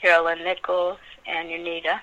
Carolyn 0.00 0.42
Nichols, 0.42 0.98
and 1.26 1.48
Unita. 1.48 2.00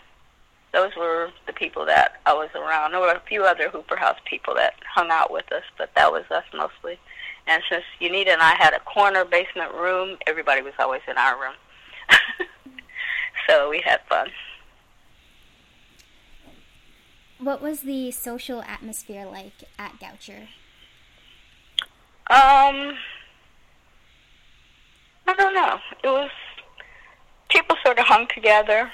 Those 0.74 0.92
were 0.98 1.32
the 1.46 1.54
people 1.54 1.86
that 1.86 2.22
I 2.26 2.34
was 2.34 2.50
around. 2.56 2.92
There 2.92 3.02
were 3.02 3.12
a 3.12 3.22
few 3.28 3.44
other 3.44 3.70
Hooper 3.70 3.96
House 3.98 4.18
people 4.26 4.56
that 4.56 4.76
hung 4.94 5.10
out 5.12 5.32
with 5.32 5.52
us, 5.52 5.64
but 5.78 5.92
that 5.96 6.12
was 6.12 6.24
us 6.32 6.44
mostly. 6.54 7.00
And 7.48 7.62
since 7.70 7.84
Unita 8.02 8.30
and 8.30 8.42
I 8.42 8.56
had 8.56 8.74
a 8.74 8.80
corner 8.80 9.26
basement 9.26 9.74
room, 9.74 10.18
everybody 10.26 10.62
was 10.62 10.74
always 10.80 11.02
in 11.08 11.18
our 11.18 11.40
room. 11.40 11.54
so 13.48 13.70
we 13.70 13.82
had 13.86 14.02
fun. 14.08 14.30
What 17.40 17.62
was 17.62 17.82
the 17.82 18.12
social 18.12 18.62
atmosphere 18.64 19.26
like 19.26 19.66
at 19.78 20.00
Goucher? 20.00 20.48
Um, 22.30 22.98
I 25.28 25.34
don't 25.34 25.54
know. 25.54 25.80
It 26.04 26.08
was 26.08 26.30
people 27.50 27.76
sort 27.84 28.00
of 28.00 28.06
hung 28.06 28.28
together. 28.34 28.92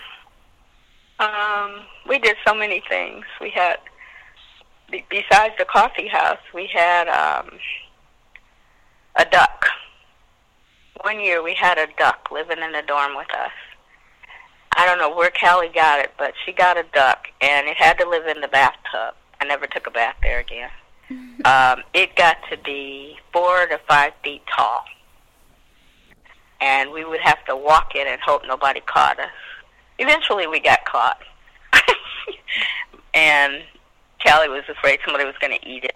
Um, 1.19 1.81
we 2.07 2.19
did 2.19 2.35
so 2.45 2.55
many 2.55 2.81
things. 2.89 3.25
We 3.39 3.49
had, 3.51 3.77
be- 4.89 5.05
besides 5.09 5.53
the 5.57 5.65
coffee 5.65 6.07
house, 6.07 6.39
we 6.53 6.67
had 6.67 7.07
um, 7.07 7.51
a 9.15 9.25
duck. 9.25 9.67
One 11.01 11.19
year 11.19 11.43
we 11.43 11.53
had 11.53 11.77
a 11.77 11.87
duck 11.97 12.29
living 12.31 12.59
in 12.59 12.71
the 12.71 12.83
dorm 12.87 13.15
with 13.15 13.33
us. 13.33 13.51
I 14.77 14.85
don't 14.85 14.99
know 14.99 15.13
where 15.13 15.31
Callie 15.31 15.71
got 15.73 15.99
it, 15.99 16.11
but 16.17 16.33
she 16.45 16.53
got 16.53 16.77
a 16.77 16.83
duck, 16.93 17.27
and 17.41 17.67
it 17.67 17.77
had 17.77 17.97
to 17.99 18.09
live 18.09 18.25
in 18.27 18.41
the 18.41 18.47
bathtub. 18.47 19.15
I 19.41 19.45
never 19.45 19.67
took 19.67 19.87
a 19.87 19.91
bath 19.91 20.15
there 20.23 20.39
again. 20.39 20.69
um, 21.45 21.83
it 21.93 22.15
got 22.15 22.37
to 22.49 22.57
be 22.57 23.17
four 23.33 23.67
to 23.67 23.79
five 23.87 24.13
feet 24.23 24.43
tall, 24.55 24.85
and 26.61 26.91
we 26.91 27.03
would 27.03 27.19
have 27.19 27.43
to 27.45 27.55
walk 27.55 27.93
it 27.95 28.07
and 28.07 28.21
hope 28.21 28.43
nobody 28.47 28.79
caught 28.81 29.19
us. 29.19 29.31
Eventually, 29.97 30.47
we 30.47 30.59
got 30.59 30.85
caught, 30.85 31.19
and 33.13 33.63
Callie 34.23 34.49
was 34.49 34.63
afraid 34.69 34.99
somebody 35.03 35.25
was 35.25 35.35
going 35.41 35.57
to 35.57 35.67
eat 35.67 35.83
it. 35.83 35.95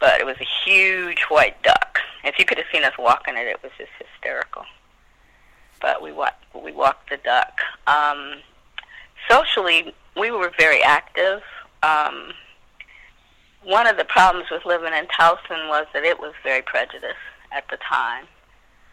But 0.00 0.20
it 0.20 0.26
was 0.26 0.36
a 0.40 0.46
huge 0.64 1.22
white 1.28 1.60
duck. 1.62 1.98
If 2.24 2.38
you 2.38 2.44
could 2.44 2.58
have 2.58 2.66
seen 2.72 2.84
us 2.84 2.92
walking 2.98 3.36
it, 3.36 3.46
it 3.46 3.62
was 3.62 3.72
just 3.78 3.90
hysterical. 3.98 4.64
But 5.80 6.02
we 6.02 6.12
walked, 6.12 6.44
we 6.54 6.72
walked 6.72 7.10
the 7.10 7.18
duck. 7.18 7.60
Um, 7.86 8.34
socially, 9.28 9.94
we 10.16 10.30
were 10.30 10.52
very 10.58 10.82
active. 10.82 11.42
Um, 11.82 12.32
one 13.62 13.86
of 13.86 13.96
the 13.96 14.04
problems 14.04 14.48
with 14.50 14.64
living 14.64 14.92
in 14.92 15.06
Towson 15.06 15.68
was 15.68 15.86
that 15.92 16.04
it 16.04 16.20
was 16.20 16.32
very 16.42 16.62
prejudiced 16.62 17.14
at 17.52 17.68
the 17.68 17.78
time. 17.78 18.26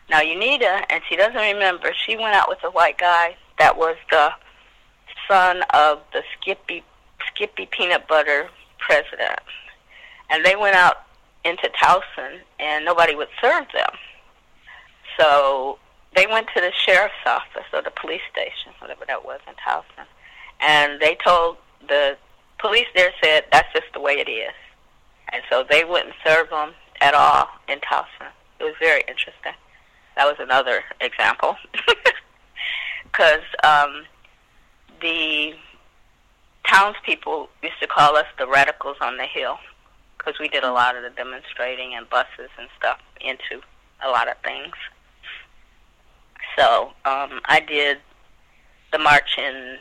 Now, 0.10 0.20
Unita, 0.20 0.86
and 0.90 1.02
she 1.08 1.16
doesn't 1.16 1.36
remember, 1.36 1.92
she 2.06 2.16
went 2.16 2.36
out 2.36 2.50
with 2.50 2.64
a 2.64 2.70
white 2.70 2.98
guy 2.98 3.36
that 3.60 3.78
was 3.78 3.96
the 4.10 4.32
son 5.28 5.64
of 5.74 6.00
the 6.12 6.24
Skippy 6.40 6.84
Skippy 7.34 7.68
Peanut 7.72 8.08
Butter 8.08 8.50
president. 8.80 9.40
And 10.30 10.46
they 10.46 10.56
went 10.56 10.76
out 10.76 11.06
into 11.46 11.70
Towson, 11.82 12.40
and 12.60 12.86
nobody 12.86 13.16
would 13.16 13.30
serve 13.42 13.66
them. 13.74 13.90
So 15.20 15.78
they 16.16 16.28
went 16.28 16.48
to 16.56 16.62
the 16.62 16.72
sheriff's 16.72 17.14
office 17.26 17.66
or 17.72 17.82
the 17.82 17.92
police 17.92 18.22
station, 18.32 18.72
whatever 18.80 19.06
that 19.08 19.26
was 19.26 19.40
in 19.48 19.54
Towson, 19.56 20.06
and 20.60 21.00
they 21.00 21.16
told 21.24 21.58
the 21.88 22.18
police 22.60 22.88
there 22.96 23.12
said 23.22 23.46
that's 23.52 23.72
just 23.74 23.88
the 23.94 24.00
way 24.00 24.14
it 24.14 24.30
is, 24.30 24.54
and 25.32 25.44
so 25.50 25.66
they 25.68 25.84
wouldn't 25.84 26.14
serve 26.26 26.50
them 26.50 26.74
at 27.02 27.14
all 27.14 27.48
in 27.68 27.80
Towson. 27.80 28.30
It 28.60 28.64
was 28.64 28.76
very 28.80 29.04
interesting. 29.08 29.54
That 30.16 30.26
was 30.26 30.36
another 30.40 30.84
example, 31.02 31.56
because 33.04 33.42
um, 33.64 34.04
the 35.02 35.54
townspeople 36.68 37.50
used 37.62 37.80
to 37.82 37.88
call 37.88 38.16
us 38.16 38.28
the 38.38 38.48
radicals 38.48 38.98
on 39.02 39.18
the 39.18 39.26
hill 39.26 39.58
because 40.18 40.40
we 40.40 40.48
did 40.48 40.64
a 40.64 40.72
lot 40.72 40.96
of 40.96 41.04
the 41.04 41.10
demonstrating 41.10 41.94
and 41.96 42.10
buses 42.10 42.50
and 42.58 42.70
stuff 42.78 43.00
into 43.20 43.62
a 44.04 44.10
lot 44.10 44.28
of 44.28 44.38
things. 44.44 44.74
So 46.58 46.94
um, 47.06 47.42
I 47.46 47.64
did 47.68 48.00
the 48.92 49.00
march 49.00 49.38
in 49.38 49.78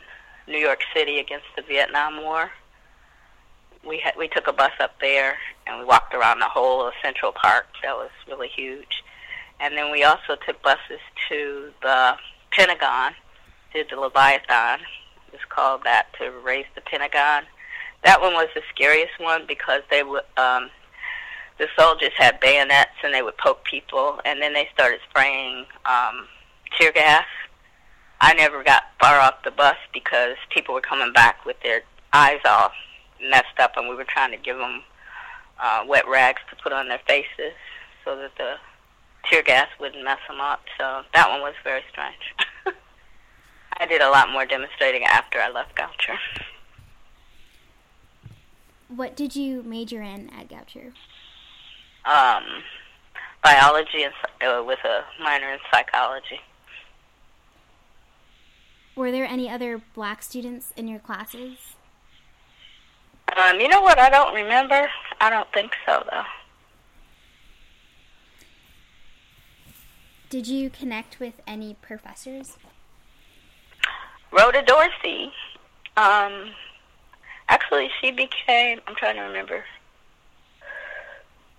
New 0.47 0.57
York 0.57 0.79
City 0.93 1.19
against 1.19 1.45
the 1.55 1.61
Vietnam 1.61 2.21
War. 2.21 2.51
We 3.87 3.99
had 3.99 4.13
we 4.17 4.27
took 4.27 4.47
a 4.47 4.53
bus 4.53 4.71
up 4.79 4.99
there 4.99 5.37
and 5.67 5.79
we 5.79 5.85
walked 5.85 6.13
around 6.13 6.39
the 6.39 6.47
whole 6.47 6.85
of 6.85 6.93
Central 7.01 7.31
Park. 7.31 7.67
That 7.83 7.95
was 7.95 8.09
really 8.27 8.47
huge. 8.47 9.02
And 9.63 9.77
then 9.77 9.93
we 9.93 10.03
also 10.03 10.35
took 10.45 10.61
buses 10.61 10.99
to 11.29 11.71
the 11.81 12.17
Pentagon, 12.51 13.13
did 13.73 13.87
the 13.89 13.95
Leviathan. 13.95 14.81
It 15.27 15.31
was 15.31 15.41
called 15.47 15.85
that 15.85 16.07
to 16.19 16.31
raise 16.43 16.65
the 16.75 16.81
Pentagon. 16.81 17.43
That 18.03 18.19
one 18.19 18.33
was 18.33 18.49
the 18.53 18.61
scariest 18.75 19.17
one 19.19 19.45
because 19.47 19.81
they 19.89 20.03
would 20.03 20.23
um, 20.35 20.69
the 21.59 21.67
soldiers 21.79 22.11
had 22.17 22.41
bayonets 22.41 22.91
and 23.05 23.13
they 23.13 23.21
would 23.21 23.37
poke 23.37 23.63
people, 23.63 24.19
and 24.25 24.41
then 24.41 24.53
they 24.53 24.67
started 24.73 24.99
spraying 25.09 25.65
um, 25.85 26.27
tear 26.77 26.91
gas. 26.91 27.23
I 28.19 28.33
never 28.33 28.65
got 28.65 28.83
far 28.99 29.17
off 29.17 29.45
the 29.45 29.51
bus 29.51 29.77
because 29.93 30.35
people 30.49 30.75
were 30.75 30.81
coming 30.81 31.13
back 31.13 31.45
with 31.45 31.55
their 31.63 31.83
eyes 32.11 32.39
all 32.43 32.71
messed 33.29 33.59
up, 33.59 33.77
and 33.77 33.87
we 33.87 33.95
were 33.95 34.03
trying 34.03 34.31
to 34.31 34.37
give 34.37 34.57
them 34.57 34.83
uh, 35.57 35.85
wet 35.87 36.05
rags 36.05 36.41
to 36.49 36.61
put 36.61 36.73
on 36.73 36.89
their 36.89 36.99
faces 37.07 37.53
so 38.03 38.17
that 38.17 38.31
the 38.37 38.55
tear 39.29 39.43
gas 39.43 39.67
wouldn't 39.79 40.03
mess 40.03 40.19
them 40.27 40.41
up. 40.41 40.61
So 40.77 41.01
that 41.13 41.29
one 41.29 41.41
was 41.41 41.53
very 41.63 41.83
strange. 41.91 42.35
I 43.77 43.85
did 43.85 44.01
a 44.01 44.09
lot 44.09 44.31
more 44.31 44.45
demonstrating 44.45 45.03
after 45.03 45.39
I 45.39 45.49
left 45.49 45.75
Goucher. 45.75 46.17
What 48.87 49.15
did 49.15 49.35
you 49.35 49.63
major 49.63 50.01
in 50.01 50.29
at 50.29 50.49
Goucher? 50.49 50.93
Um, 52.05 52.63
biology 53.43 54.03
and 54.03 54.13
uh, 54.41 54.63
with 54.63 54.79
a 54.83 55.05
minor 55.21 55.51
in 55.51 55.59
psychology. 55.71 56.41
Were 58.95 59.11
there 59.11 59.25
any 59.25 59.49
other 59.49 59.81
black 59.95 60.21
students 60.21 60.71
in 60.77 60.87
your 60.87 60.99
classes? 60.99 61.57
Um, 63.35 63.59
you 63.59 63.67
know 63.67 63.81
what? 63.81 63.97
I 63.97 64.09
don't 64.09 64.35
remember. 64.35 64.87
I 65.19 65.29
don't 65.29 65.51
think 65.51 65.71
so, 65.85 66.03
though. 66.11 66.23
Did 70.33 70.47
you 70.47 70.71
connect 70.71 71.19
with 71.19 71.35
any 71.45 71.75
professors? 71.79 72.57
Rhoda 74.31 74.63
Dorsey. 74.63 75.31
Um, 75.95 76.49
actually, 77.47 77.91
she 78.01 78.09
became. 78.09 78.81
I'm 78.87 78.95
trying 78.95 79.17
to 79.17 79.21
remember. 79.21 79.63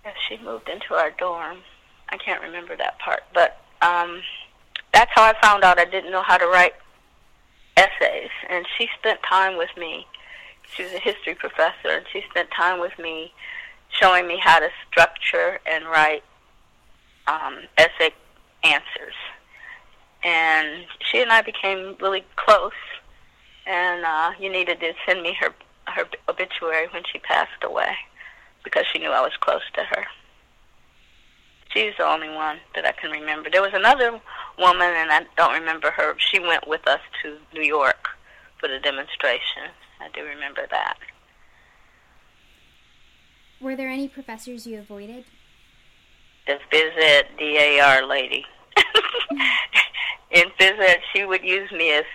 If 0.03 0.13
she 0.27 0.35
moved 0.43 0.67
into 0.67 0.93
our 0.93 1.11
dorm, 1.11 1.59
I 2.09 2.17
can't 2.17 2.41
remember 2.41 2.75
that 2.75 2.99
part. 2.99 3.23
But 3.33 3.61
um, 3.81 4.21
that's 4.91 5.11
how 5.15 5.23
I 5.23 5.35
found 5.41 5.63
out 5.63 5.79
I 5.79 5.85
didn't 5.85 6.11
know 6.11 6.23
how 6.23 6.35
to 6.35 6.45
write 6.45 6.73
essays, 7.77 8.31
and 8.49 8.65
she 8.77 8.89
spent 8.99 9.23
time 9.23 9.57
with 9.57 9.69
me. 9.77 10.05
She 10.75 10.83
was 10.83 10.91
a 10.91 10.99
history 10.99 11.35
professor, 11.35 11.91
and 11.91 12.05
she 12.11 12.23
spent 12.29 12.49
time 12.51 12.81
with 12.81 12.99
me, 12.99 13.31
showing 13.87 14.27
me 14.27 14.37
how 14.37 14.59
to 14.59 14.67
structure 14.91 15.61
and 15.65 15.85
write 15.85 16.25
um, 17.27 17.59
essay 17.77 18.11
answers. 18.63 19.13
And 20.23 20.85
she 20.99 21.21
and 21.21 21.31
I 21.31 21.41
became 21.41 21.95
really 22.01 22.23
close. 22.35 22.71
And 23.67 24.05
uh, 24.05 24.31
Unita 24.39 24.79
did 24.79 24.95
send 25.05 25.21
me 25.21 25.35
her 25.39 25.53
her 25.87 26.05
obituary 26.27 26.87
when 26.91 27.03
she 27.11 27.19
passed 27.19 27.63
away, 27.63 27.95
because 28.63 28.85
she 28.91 28.99
knew 28.99 29.11
I 29.11 29.21
was 29.21 29.33
close 29.39 29.61
to 29.75 29.83
her. 29.83 30.05
She's 31.71 31.93
the 31.97 32.05
only 32.05 32.29
one 32.29 32.57
that 32.73 32.85
I 32.85 32.91
can 32.91 33.11
remember. 33.11 33.49
There 33.49 33.61
was 33.61 33.73
another 33.73 34.19
woman, 34.57 34.89
and 34.95 35.11
I 35.11 35.25
don't 35.37 35.53
remember 35.53 35.91
her. 35.91 36.15
She 36.17 36.39
went 36.39 36.67
with 36.67 36.87
us 36.87 37.01
to 37.21 37.37
New 37.53 37.63
York 37.63 38.09
for 38.59 38.67
the 38.67 38.79
demonstration. 38.79 39.69
I 40.01 40.09
do 40.13 40.23
remember 40.23 40.65
that. 40.71 40.97
Were 43.59 43.75
there 43.75 43.89
any 43.89 44.07
professors 44.07 44.65
you 44.65 44.79
avoided? 44.79 45.25
The 46.47 46.59
phys 46.71 46.97
ed 46.97 47.25
DAR 47.37 48.05
lady. 48.05 48.45
In 50.31 50.49
phys 50.59 50.79
ed, 50.79 50.99
she 51.13 51.25
would 51.25 51.43
use 51.43 51.71
me 51.71 51.91
as 51.91 52.05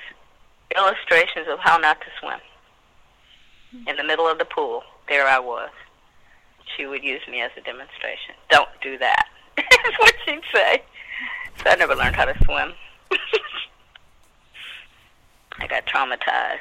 illustrations 0.77 1.47
of 1.49 1.59
how 1.59 1.79
not 1.79 2.01
to 2.01 2.07
swim. 2.21 2.41
In 3.87 3.97
the 3.97 4.05
middle 4.05 4.27
of 4.29 4.39
the 4.39 4.45
pool, 4.45 4.83
there 5.09 5.27
I 5.27 5.39
was. 5.39 5.71
She 6.77 6.87
would 6.87 7.03
use 7.03 7.23
me 7.29 7.41
as 7.41 7.51
a 7.57 7.61
demonstration. 7.61 8.35
Don't 8.51 8.69
do 8.83 8.99
that. 8.99 9.27
That's 9.57 9.99
what 9.99 10.15
she'd 10.25 10.43
say. 10.53 10.83
So 11.63 11.71
I 11.71 11.77
never 11.77 11.95
learned 11.95 12.17
how 12.17 12.25
to 12.25 12.35
swim. 12.45 12.73
I 15.59 15.67
got 15.67 15.87
traumatized. 15.87 16.59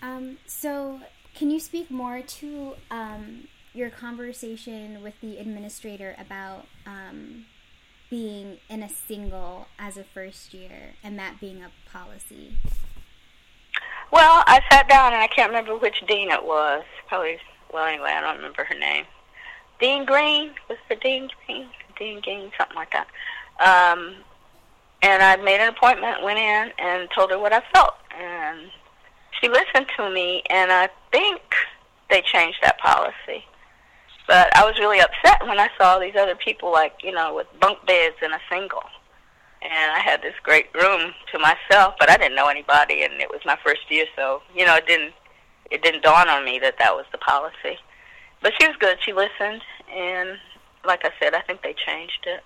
Um, 0.00 0.38
so, 0.46 1.00
can 1.38 1.50
you 1.50 1.60
speak 1.60 1.88
more 1.88 2.20
to 2.20 2.74
um, 2.90 3.46
your 3.72 3.90
conversation 3.90 5.00
with 5.04 5.14
the 5.20 5.38
administrator 5.38 6.16
about 6.18 6.66
um, 6.84 7.46
being 8.10 8.58
in 8.68 8.82
a 8.82 8.88
single 8.88 9.68
as 9.78 9.96
a 9.96 10.02
first 10.02 10.52
year 10.52 10.94
and 11.04 11.16
that 11.16 11.38
being 11.40 11.62
a 11.62 11.70
policy? 11.92 12.58
Well, 14.10 14.42
I 14.48 14.60
sat 14.68 14.88
down 14.88 15.12
and 15.12 15.22
I 15.22 15.28
can't 15.28 15.50
remember 15.50 15.76
which 15.76 16.02
dean 16.08 16.32
it 16.32 16.44
was. 16.44 16.82
Probably, 17.06 17.38
well, 17.72 17.86
anyway, 17.86 18.10
I 18.16 18.20
don't 18.20 18.36
remember 18.36 18.64
her 18.64 18.76
name. 18.76 19.04
Dean 19.80 20.04
Green? 20.04 20.50
Was 20.68 20.78
her 20.88 20.96
Dean 20.96 21.30
Green? 21.46 21.68
Dean 21.96 22.20
Green, 22.20 22.50
something 22.58 22.76
like 22.76 22.92
that. 22.92 23.06
Um, 23.60 24.16
and 25.02 25.22
I 25.22 25.36
made 25.36 25.60
an 25.60 25.68
appointment, 25.68 26.24
went 26.24 26.40
in, 26.40 26.72
and 26.78 27.08
told 27.14 27.30
her 27.30 27.38
what 27.38 27.52
I 27.52 27.62
felt. 27.72 27.94
And 28.18 28.70
she 29.40 29.48
listened 29.48 29.86
to 29.96 30.10
me, 30.10 30.42
and 30.50 30.72
I 30.72 30.88
think 31.12 31.40
they 32.10 32.22
changed 32.22 32.58
that 32.62 32.78
policy. 32.78 33.44
But 34.26 34.54
I 34.56 34.64
was 34.64 34.78
really 34.78 35.00
upset 35.00 35.46
when 35.46 35.58
I 35.58 35.68
saw 35.78 35.98
these 35.98 36.16
other 36.16 36.34
people, 36.34 36.70
like, 36.70 36.94
you 37.02 37.12
know, 37.12 37.34
with 37.34 37.46
bunk 37.60 37.84
beds 37.86 38.16
in 38.22 38.32
a 38.32 38.40
single. 38.50 38.82
and 39.62 39.90
I 39.90 39.98
had 39.98 40.22
this 40.22 40.34
great 40.42 40.72
room 40.74 41.12
to 41.32 41.38
myself, 41.38 41.94
but 41.98 42.10
I 42.10 42.16
didn't 42.16 42.36
know 42.36 42.46
anybody, 42.48 43.02
and 43.02 43.14
it 43.20 43.28
was 43.30 43.40
my 43.44 43.58
first 43.64 43.90
year, 43.90 44.06
so 44.14 44.42
you 44.54 44.64
know, 44.64 44.76
it 44.76 44.86
didn't 44.86 45.12
it 45.70 45.82
didn't 45.82 46.02
dawn 46.02 46.28
on 46.28 46.44
me 46.44 46.58
that 46.60 46.78
that 46.78 46.94
was 46.94 47.04
the 47.12 47.18
policy. 47.18 47.78
But 48.40 48.52
she 48.58 48.66
was 48.66 48.76
good. 48.78 48.98
She 49.04 49.12
listened, 49.12 49.62
and 49.92 50.38
like 50.84 51.04
I 51.04 51.10
said, 51.20 51.34
I 51.34 51.40
think 51.40 51.62
they 51.62 51.74
changed 51.74 52.24
it. 52.26 52.42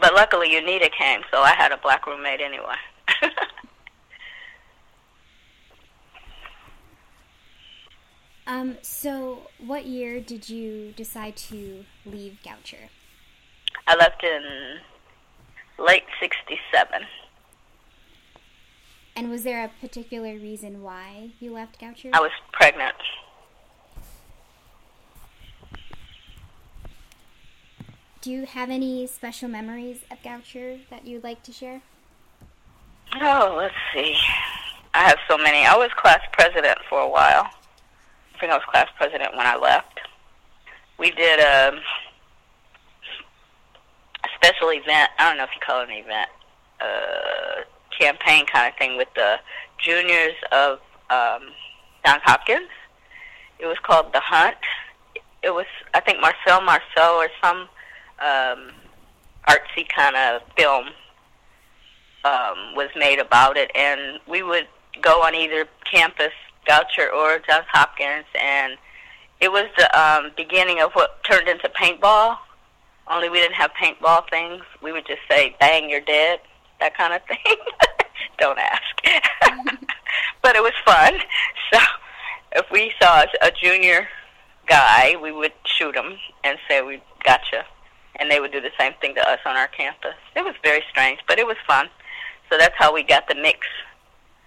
But 0.00 0.14
luckily, 0.14 0.50
UNITA 0.50 0.90
came, 0.92 1.22
so 1.30 1.40
I 1.40 1.52
had 1.52 1.72
a 1.72 1.78
black 1.78 2.06
roommate 2.06 2.40
anyway. 2.40 2.76
um. 8.46 8.76
So, 8.82 9.48
what 9.58 9.86
year 9.86 10.20
did 10.20 10.48
you 10.48 10.92
decide 10.96 11.36
to 11.36 11.84
leave 12.04 12.38
Goucher? 12.44 12.88
I 13.86 13.96
left 13.96 14.24
in 14.24 14.78
late 15.78 16.04
67. 16.20 17.02
And 19.14 19.30
was 19.30 19.44
there 19.44 19.64
a 19.64 19.70
particular 19.80 20.34
reason 20.34 20.82
why 20.82 21.30
you 21.40 21.52
left 21.52 21.80
Goucher? 21.80 22.10
I 22.12 22.20
was 22.20 22.32
pregnant. 22.52 22.96
Do 28.20 28.32
you 28.32 28.44
have 28.44 28.70
any 28.70 29.06
special 29.06 29.48
memories 29.48 30.00
of 30.10 30.20
Goucher 30.22 30.80
that 30.90 31.06
you'd 31.06 31.22
like 31.22 31.42
to 31.44 31.52
share? 31.52 31.80
Oh, 33.20 33.54
let's 33.56 33.74
see. 33.94 34.16
I 34.92 35.04
have 35.04 35.18
so 35.28 35.38
many. 35.38 35.64
I 35.64 35.76
was 35.76 35.90
class 35.96 36.20
president 36.32 36.78
for 36.88 36.98
a 36.98 37.08
while. 37.08 37.48
Was 38.42 38.62
class 38.70 38.88
president 38.96 39.34
when 39.36 39.46
I 39.46 39.56
left. 39.56 39.98
We 40.98 41.10
did 41.10 41.40
a 41.40 41.68
um, 41.68 41.80
special 44.36 44.70
event. 44.70 45.10
I 45.18 45.28
don't 45.28 45.38
know 45.38 45.44
if 45.44 45.50
you 45.54 45.60
call 45.66 45.82
it 45.82 45.88
an 45.88 45.96
event, 45.96 46.28
uh, 46.80 47.62
campaign 47.98 48.46
kind 48.46 48.70
of 48.72 48.78
thing 48.78 48.96
with 48.96 49.08
the 49.14 49.36
juniors 49.78 50.34
of 50.52 50.78
um, 51.10 51.48
Johns 52.04 52.22
Hopkins. 52.24 52.68
It 53.58 53.66
was 53.66 53.78
called 53.82 54.12
The 54.12 54.20
Hunt. 54.20 54.56
It 55.42 55.50
was, 55.50 55.66
I 55.94 56.00
think, 56.00 56.20
Marcel 56.20 56.60
Marceau 56.60 57.16
or 57.16 57.28
some 57.42 57.68
um, 58.20 58.70
artsy 59.48 59.88
kind 59.88 60.14
of 60.14 60.42
film 60.56 60.88
um, 62.24 62.74
was 62.74 62.90
made 62.96 63.18
about 63.18 63.56
it, 63.56 63.70
and 63.74 64.20
we 64.28 64.42
would 64.42 64.68
go 65.00 65.22
on 65.22 65.34
either 65.34 65.66
campus, 65.90 66.32
Goucher 66.68 67.12
or 67.12 67.38
Johns 67.46 67.66
Hopkins, 67.72 68.26
and 68.40 68.76
it 69.40 69.50
was 69.50 69.66
the 69.76 70.00
um, 70.00 70.32
beginning 70.36 70.80
of 70.80 70.92
what 70.92 71.22
turned 71.24 71.48
into 71.48 71.68
paintball 71.68 72.38
only 73.08 73.28
we 73.28 73.38
didn't 73.38 73.54
have 73.54 73.70
paintball 73.80 74.28
things. 74.30 74.62
We 74.82 74.92
would 74.92 75.06
just 75.06 75.20
say, 75.30 75.54
bang, 75.60 75.88
you're 75.88 76.00
dead, 76.00 76.40
that 76.80 76.96
kind 76.96 77.14
of 77.14 77.22
thing. 77.28 77.56
Don't 78.38 78.58
ask. 78.58 78.82
but 80.42 80.56
it 80.56 80.62
was 80.62 80.72
fun. 80.84 81.14
So 81.72 81.80
if 82.52 82.66
we 82.70 82.92
saw 83.02 83.24
a 83.42 83.50
junior 83.50 84.08
guy, 84.68 85.16
we 85.20 85.32
would 85.32 85.52
shoot 85.64 85.96
him 85.96 86.16
and 86.44 86.56
say, 86.68 86.80
we 86.80 87.02
gotcha. 87.24 87.64
And 88.20 88.30
they 88.30 88.38
would 88.38 88.52
do 88.52 88.60
the 88.60 88.70
same 88.78 88.92
thing 89.00 89.16
to 89.16 89.28
us 89.28 89.40
on 89.44 89.56
our 89.56 89.66
campus. 89.66 90.14
It 90.36 90.44
was 90.44 90.54
very 90.62 90.84
strange, 90.88 91.18
but 91.26 91.40
it 91.40 91.46
was 91.46 91.56
fun. 91.66 91.88
So 92.48 92.56
that's 92.56 92.74
how 92.78 92.94
we 92.94 93.02
got 93.02 93.26
the 93.28 93.34
mix 93.34 93.66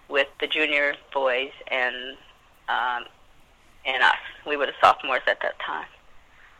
with 0.09 0.27
the 0.39 0.47
junior 0.47 0.95
boys 1.13 1.51
and 1.69 2.17
um, 2.67 3.05
and 3.85 4.03
us. 4.03 4.15
We 4.45 4.57
were 4.57 4.65
the 4.65 4.73
sophomores 4.81 5.21
at 5.27 5.39
that 5.41 5.55
time. 5.59 5.87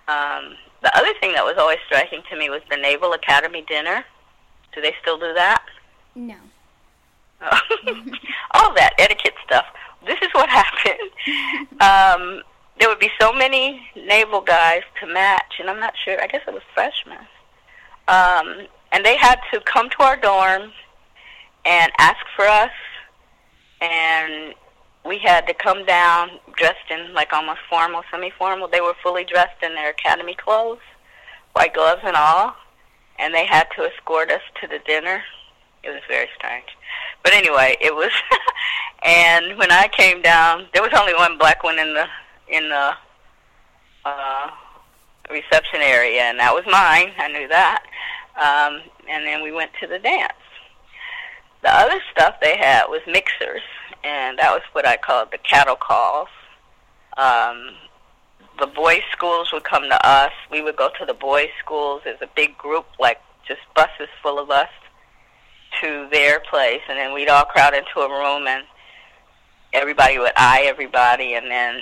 Um, 0.07 0.55
the 0.81 0.95
other 0.97 1.13
thing 1.19 1.33
that 1.33 1.43
was 1.43 1.55
always 1.57 1.77
striking 1.85 2.21
to 2.29 2.37
me 2.37 2.49
was 2.49 2.61
the 2.69 2.77
Naval 2.77 3.13
Academy 3.13 3.63
dinner. 3.67 4.03
Do 4.73 4.81
they 4.81 4.95
still 5.01 5.17
do 5.17 5.33
that? 5.33 5.63
No. 6.15 6.35
Oh. 7.41 7.59
All 8.51 8.73
that 8.75 8.93
etiquette 8.97 9.35
stuff. 9.45 9.65
This 10.05 10.17
is 10.21 10.29
what 10.33 10.49
happened. 10.61 11.09
um, 11.81 12.43
there 12.79 12.87
would 12.89 12.99
be 12.99 13.11
so 13.19 13.33
many 13.33 13.81
naval 13.95 14.41
guys 14.41 14.83
to 15.01 15.07
match, 15.07 15.55
and 15.59 15.69
I'm 15.69 15.79
not 15.79 15.93
sure. 16.03 16.21
I 16.21 16.27
guess 16.27 16.41
it 16.47 16.53
was 16.53 16.63
freshmen. 16.73 17.17
Um, 18.07 18.67
and 18.91 19.05
they 19.05 19.17
had 19.17 19.39
to 19.53 19.59
come 19.61 19.89
to 19.89 20.03
our 20.03 20.15
dorm 20.15 20.71
and 21.65 21.91
ask 21.99 22.25
for 22.35 22.45
us, 22.45 22.71
and 23.81 24.53
we 25.05 25.17
had 25.17 25.47
to 25.47 25.53
come 25.53 25.85
down 25.85 26.31
dressed 26.55 26.89
in 26.89 27.13
like 27.13 27.33
almost 27.33 27.59
formal, 27.69 28.03
semi-formal. 28.11 28.67
They 28.67 28.81
were 28.81 28.95
fully 29.01 29.23
dressed 29.23 29.63
in 29.63 29.73
their 29.75 29.91
academy 29.91 30.35
clothes, 30.35 30.79
white 31.53 31.73
gloves 31.73 32.01
and 32.03 32.15
all, 32.15 32.55
and 33.17 33.33
they 33.33 33.45
had 33.45 33.67
to 33.75 33.83
escort 33.83 34.31
us 34.31 34.41
to 34.61 34.67
the 34.67 34.79
dinner. 34.85 35.23
It 35.83 35.89
was 35.89 36.01
very 36.09 36.27
strange, 36.37 36.67
but 37.23 37.33
anyway, 37.33 37.77
it 37.79 37.95
was. 37.95 38.11
and 39.03 39.57
when 39.57 39.71
I 39.71 39.87
came 39.87 40.21
down, 40.21 40.67
there 40.73 40.83
was 40.83 40.91
only 40.93 41.13
one 41.13 41.37
black 41.37 41.63
one 41.63 41.79
in 41.79 41.93
the 41.93 42.05
in 42.49 42.67
the 42.67 42.93
uh, 44.03 44.49
reception 45.29 45.79
area, 45.81 46.23
and 46.23 46.39
that 46.39 46.53
was 46.53 46.65
mine. 46.65 47.13
I 47.17 47.27
knew 47.29 47.47
that. 47.47 47.83
Um, 48.35 48.81
and 49.09 49.25
then 49.25 49.43
we 49.43 49.51
went 49.51 49.71
to 49.81 49.87
the 49.87 49.99
dance. 49.99 50.33
The 51.61 51.75
other 51.75 51.99
stuff 52.11 52.35
they 52.41 52.57
had 52.57 52.85
was 52.85 53.01
mixers 53.05 53.61
and 54.03 54.39
that 54.39 54.51
was 54.51 54.61
what 54.71 54.87
I 54.87 54.97
called 54.97 55.29
the 55.31 55.37
cattle 55.37 55.75
calls. 55.75 56.29
Um, 57.17 57.75
the 58.59 58.67
boys' 58.67 59.01
schools 59.11 59.51
would 59.51 59.63
come 59.63 59.83
to 59.83 60.07
us. 60.07 60.31
We 60.51 60.61
would 60.61 60.75
go 60.75 60.89
to 60.99 61.05
the 61.05 61.13
boys' 61.13 61.49
schools 61.63 62.01
as 62.05 62.15
a 62.21 62.27
big 62.35 62.57
group, 62.57 62.85
like 62.99 63.19
just 63.47 63.61
buses 63.75 64.09
full 64.21 64.39
of 64.39 64.49
us, 64.49 64.69
to 65.81 66.07
their 66.11 66.39
place, 66.39 66.81
and 66.89 66.97
then 66.97 67.13
we'd 67.13 67.29
all 67.29 67.45
crowd 67.45 67.73
into 67.73 67.99
a 67.99 68.09
room, 68.09 68.47
and 68.47 68.63
everybody 69.73 70.17
would 70.17 70.31
eye 70.35 70.63
everybody, 70.65 71.33
and 71.33 71.49
then 71.49 71.81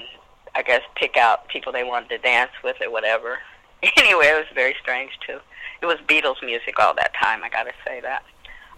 I 0.55 0.61
guess 0.61 0.81
pick 0.95 1.17
out 1.17 1.47
people 1.47 1.71
they 1.71 1.83
wanted 1.83 2.09
to 2.09 2.17
dance 2.17 2.51
with 2.63 2.77
or 2.81 2.91
whatever. 2.91 3.39
anyway, 3.97 4.27
it 4.27 4.37
was 4.37 4.47
very 4.55 4.75
strange 4.81 5.11
too. 5.25 5.39
It 5.81 5.85
was 5.85 5.97
Beatles 6.07 6.43
music 6.43 6.79
all 6.79 6.95
that 6.95 7.13
time. 7.13 7.43
I 7.43 7.49
got 7.49 7.63
to 7.63 7.73
say 7.85 8.01
that. 8.01 8.23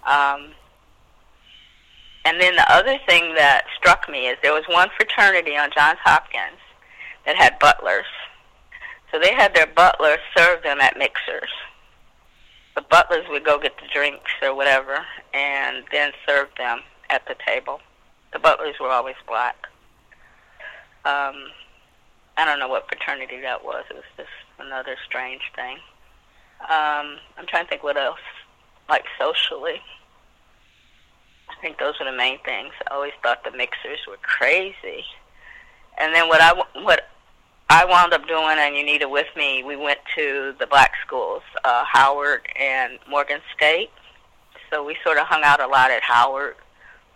Um, 0.05 0.51
and 2.29 2.39
then 2.39 2.55
the 2.55 2.71
other 2.71 2.99
thing 3.07 3.33
that 3.33 3.63
struck 3.75 4.07
me 4.07 4.27
is 4.27 4.37
there 4.43 4.53
was 4.53 4.63
one 4.69 4.89
fraternity 4.95 5.57
on 5.57 5.71
Johns 5.75 5.97
Hopkins 6.03 6.61
that 7.25 7.35
had 7.35 7.57
butlers. 7.57 8.05
So 9.11 9.19
they 9.19 9.33
had 9.33 9.55
their 9.55 9.65
butlers 9.65 10.19
serve 10.37 10.61
them 10.61 10.79
at 10.79 10.95
mixers. 10.95 11.49
The 12.75 12.83
butlers 12.83 13.25
would 13.29 13.43
go 13.43 13.57
get 13.57 13.75
the 13.77 13.87
drinks 13.91 14.29
or 14.43 14.55
whatever 14.55 15.03
and 15.33 15.83
then 15.91 16.11
serve 16.27 16.49
them 16.55 16.81
at 17.09 17.27
the 17.27 17.35
table. 17.47 17.79
The 18.31 18.37
butlers 18.37 18.75
were 18.79 18.89
always 18.89 19.15
black. 19.27 19.55
Um, 21.05 21.49
I 22.37 22.45
don't 22.45 22.59
know 22.59 22.67
what 22.67 22.87
fraternity 22.87 23.41
that 23.41 23.65
was. 23.65 23.85
It 23.89 23.95
was 23.95 24.03
just 24.17 24.29
another 24.59 24.97
strange 25.03 25.41
thing. 25.55 25.77
Um, 26.61 27.17
I'm 27.39 27.47
trying 27.47 27.65
to 27.65 27.69
think 27.69 27.81
what 27.81 27.97
else, 27.97 28.19
like 28.87 29.05
socially. 29.17 29.81
Think 31.61 31.77
those 31.77 31.95
were 31.99 32.09
the 32.09 32.17
main 32.17 32.39
things. 32.39 32.73
I 32.89 32.93
always 32.93 33.11
thought 33.21 33.43
the 33.43 33.51
mixers 33.51 33.99
were 34.07 34.17
crazy. 34.21 35.03
And 35.99 36.13
then 36.13 36.27
what 36.27 36.41
I 36.41 36.53
what 36.81 37.09
I 37.69 37.85
wound 37.85 38.13
up 38.13 38.27
doing, 38.27 38.57
and 38.57 38.75
Unita 38.75 39.09
with 39.09 39.27
me. 39.35 39.61
We 39.61 39.75
went 39.75 39.99
to 40.15 40.55
the 40.59 40.65
black 40.65 40.93
schools, 41.05 41.43
uh, 41.63 41.83
Howard 41.85 42.47
and 42.59 42.97
Morgan 43.07 43.41
State. 43.55 43.91
So 44.71 44.83
we 44.83 44.95
sort 45.03 45.17
of 45.17 45.27
hung 45.27 45.43
out 45.43 45.61
a 45.61 45.67
lot 45.67 45.91
at 45.91 46.01
Howard. 46.01 46.55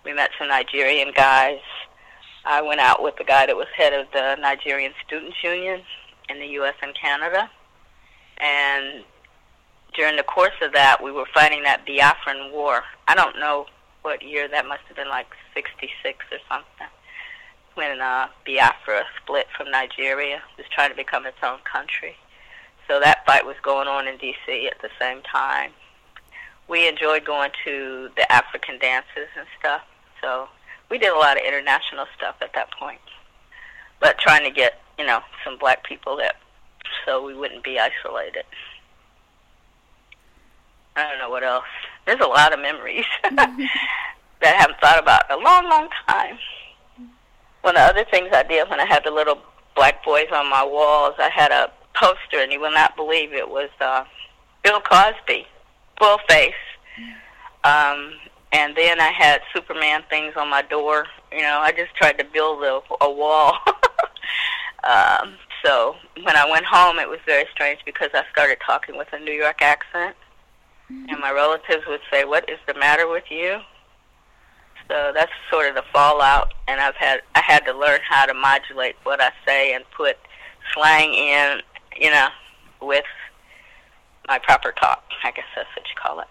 We 0.05 0.13
met 0.13 0.29
some 0.37 0.49
Nigerian 0.49 1.11
guys. 1.15 1.59
I 2.45 2.61
went 2.61 2.81
out 2.81 3.01
with 3.01 3.15
the 3.15 3.23
guy 3.23 3.45
that 3.45 3.55
was 3.55 3.67
head 3.75 3.93
of 3.93 4.07
the 4.11 4.35
Nigerian 4.39 4.93
Students 5.05 5.37
Union 5.43 5.81
in 6.29 6.39
the 6.39 6.47
U.S. 6.47 6.75
and 6.83 6.93
Canada. 6.93 7.49
And 8.37 9.03
during 9.95 10.17
the 10.17 10.23
course 10.23 10.59
of 10.61 10.73
that, 10.73 11.01
we 11.01 11.11
were 11.11 11.27
fighting 11.33 11.63
that 11.63 11.85
Biafran 11.87 12.51
War. 12.51 12.83
I 13.07 13.15
don't 13.15 13.39
know 13.39 13.67
what 14.03 14.21
year 14.21 14.47
that 14.47 14.67
must 14.67 14.81
have 14.87 14.95
been 14.95 15.09
like 15.09 15.27
66 15.53 16.25
or 16.31 16.37
something 16.47 16.87
when 17.75 18.01
uh, 18.01 18.27
Biafra 18.45 19.03
split 19.21 19.47
from 19.57 19.71
Nigeria, 19.71 20.41
was 20.57 20.67
trying 20.71 20.91
to 20.91 20.95
become 20.95 21.25
its 21.25 21.37
own 21.43 21.59
country. 21.63 22.15
So 22.87 22.99
that 22.99 23.25
fight 23.25 23.45
was 23.45 23.55
going 23.63 23.87
on 23.87 24.07
in 24.07 24.17
D.C. 24.17 24.67
at 24.67 24.81
the 24.81 24.89
same 24.99 25.21
time. 25.21 25.71
We 26.67 26.87
enjoyed 26.87 27.25
going 27.25 27.51
to 27.65 28.09
the 28.15 28.31
African 28.31 28.77
dances 28.79 29.27
and 29.37 29.47
stuff. 29.59 29.81
So 30.21 30.47
we 30.89 30.97
did 30.97 31.11
a 31.11 31.17
lot 31.17 31.37
of 31.37 31.43
international 31.45 32.05
stuff 32.15 32.35
at 32.41 32.53
that 32.53 32.71
point. 32.77 33.01
But 33.99 34.17
trying 34.17 34.43
to 34.43 34.51
get, 34.51 34.81
you 34.99 35.05
know, 35.05 35.21
some 35.43 35.57
black 35.57 35.83
people 35.83 36.17
there 36.17 36.33
so 37.05 37.23
we 37.23 37.33
wouldn't 37.33 37.63
be 37.63 37.79
isolated. 37.79 38.43
I 40.95 41.09
don't 41.09 41.19
know 41.19 41.29
what 41.29 41.43
else. 41.43 41.65
There's 42.05 42.19
a 42.19 42.27
lot 42.27 42.53
of 42.53 42.59
memories 42.59 43.05
that 43.23 43.69
I 44.41 44.47
haven't 44.47 44.79
thought 44.79 44.99
about 45.01 45.29
in 45.29 45.39
a 45.39 45.43
long, 45.43 45.69
long 45.69 45.89
time. 46.07 46.37
One 47.61 47.75
of 47.75 47.81
the 47.81 48.01
other 48.01 48.05
things 48.11 48.29
I 48.33 48.43
did 48.43 48.69
when 48.69 48.79
I 48.79 48.85
had 48.85 49.03
the 49.05 49.11
little 49.11 49.39
black 49.75 50.03
boys 50.03 50.27
on 50.33 50.49
my 50.49 50.63
walls, 50.63 51.15
I 51.17 51.29
had 51.29 51.51
a 51.51 51.71
poster, 51.93 52.39
and 52.39 52.51
you 52.51 52.59
will 52.59 52.73
not 52.73 52.95
believe 52.95 53.33
it 53.33 53.49
was 53.49 53.69
uh, 53.79 54.03
Bill 54.63 54.81
Cosby 54.81 55.47
full 55.99 56.17
face. 56.27 56.53
Um, 57.63 58.13
and 58.51 58.75
then 58.75 58.99
I 58.99 59.11
had 59.11 59.41
Superman 59.53 60.03
things 60.09 60.33
on 60.35 60.49
my 60.49 60.61
door. 60.61 61.07
You 61.31 61.41
know, 61.41 61.59
I 61.59 61.71
just 61.71 61.95
tried 61.95 62.19
to 62.19 62.25
build 62.25 62.63
a, 62.63 62.81
a 63.01 63.11
wall. 63.11 63.57
um, 64.83 65.35
so 65.63 65.95
when 66.21 66.35
I 66.35 66.49
went 66.49 66.65
home, 66.65 66.99
it 66.99 67.09
was 67.09 67.19
very 67.25 67.45
strange 67.51 67.79
because 67.85 68.09
I 68.13 68.23
started 68.31 68.57
talking 68.65 68.97
with 68.97 69.07
a 69.13 69.19
New 69.19 69.31
York 69.31 69.61
accent, 69.61 70.15
mm-hmm. 70.15 70.22
And 71.09 71.19
my 71.19 71.31
relatives 71.31 71.85
would 71.87 72.01
say, 72.11 72.25
"What 72.25 72.49
is 72.49 72.59
the 72.67 72.73
matter 72.73 73.07
with 73.07 73.29
you?" 73.29 73.59
So 74.89 75.11
that's 75.13 75.31
sort 75.49 75.69
of 75.69 75.75
the 75.75 75.83
fallout, 75.93 76.53
and 76.67 76.79
I've 76.79 76.95
had 76.95 77.21
I 77.35 77.41
had 77.41 77.65
to 77.65 77.73
learn 77.73 77.99
how 78.07 78.25
to 78.25 78.33
modulate 78.33 78.95
what 79.03 79.21
I 79.21 79.31
say 79.45 79.73
and 79.73 79.83
put 79.95 80.17
slang 80.73 81.13
in, 81.13 81.61
you 81.97 82.11
know, 82.11 82.27
with 82.81 83.05
my 84.27 84.39
proper 84.39 84.71
talk. 84.71 85.03
I 85.23 85.31
guess 85.31 85.45
that's 85.55 85.69
what 85.75 85.85
you 85.87 85.95
call 85.95 86.19
it. 86.19 86.27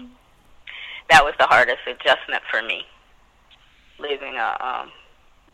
that 1.10 1.24
was 1.24 1.34
the 1.38 1.46
hardest 1.46 1.80
adjustment 1.86 2.42
for 2.50 2.62
me, 2.62 2.82
leaving 3.98 4.34
a 4.36 4.56
um, 4.60 4.90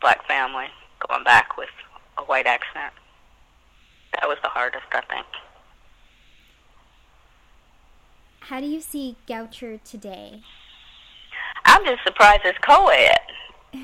black 0.01 0.27
family, 0.27 0.67
going 1.07 1.25
back 1.25 1.57
with 1.57 1.71
a 2.19 2.23
white 2.23 2.47
accent. 2.47 2.93
That 4.15 4.29
was 4.29 4.39
the 4.43 4.49
hardest, 4.49 4.87
I 4.93 5.01
think. 5.03 5.27
How 8.49 8.61
do 8.61 8.67
you 8.67 8.83
see 8.83 9.17
Goucher 9.27 9.83
today? 9.85 10.43
I'm 11.65 11.83
just 11.87 12.05
surprised 12.05 12.43
it's 12.45 12.59
co-ed. 12.59 13.17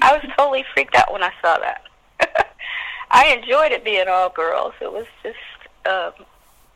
I 0.02 0.12
was 0.12 0.22
totally 0.36 0.66
freaked 0.74 0.94
out 0.94 1.10
when 1.10 1.22
I 1.22 1.32
saw 1.40 1.56
that. 1.58 1.84
I 3.10 3.28
enjoyed 3.28 3.72
it 3.72 3.86
being 3.86 4.06
all 4.06 4.28
girls. 4.28 4.74
It 4.82 4.92
was 4.92 5.06
just 5.22 5.38
um, 5.86 6.12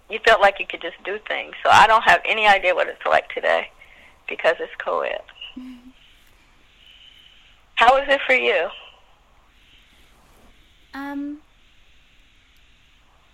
you 0.09 0.19
felt 0.25 0.41
like 0.41 0.59
you 0.59 0.67
could 0.67 0.81
just 0.81 0.97
do 1.05 1.19
things. 1.29 1.53
So 1.63 1.69
I 1.71 1.87
don't 1.87 2.05
have 2.05 2.23
any 2.25 2.47
idea 2.47 2.75
what 2.75 2.89
it's 2.89 3.05
like 3.05 3.29
today 3.29 3.69
because 4.31 4.55
it's 4.61 4.73
co-ed. 4.79 5.21
How 7.75 7.99
is 7.99 8.09
it 8.09 8.21
for 8.27 8.35
you? 8.35 8.69
Um, 10.95 11.41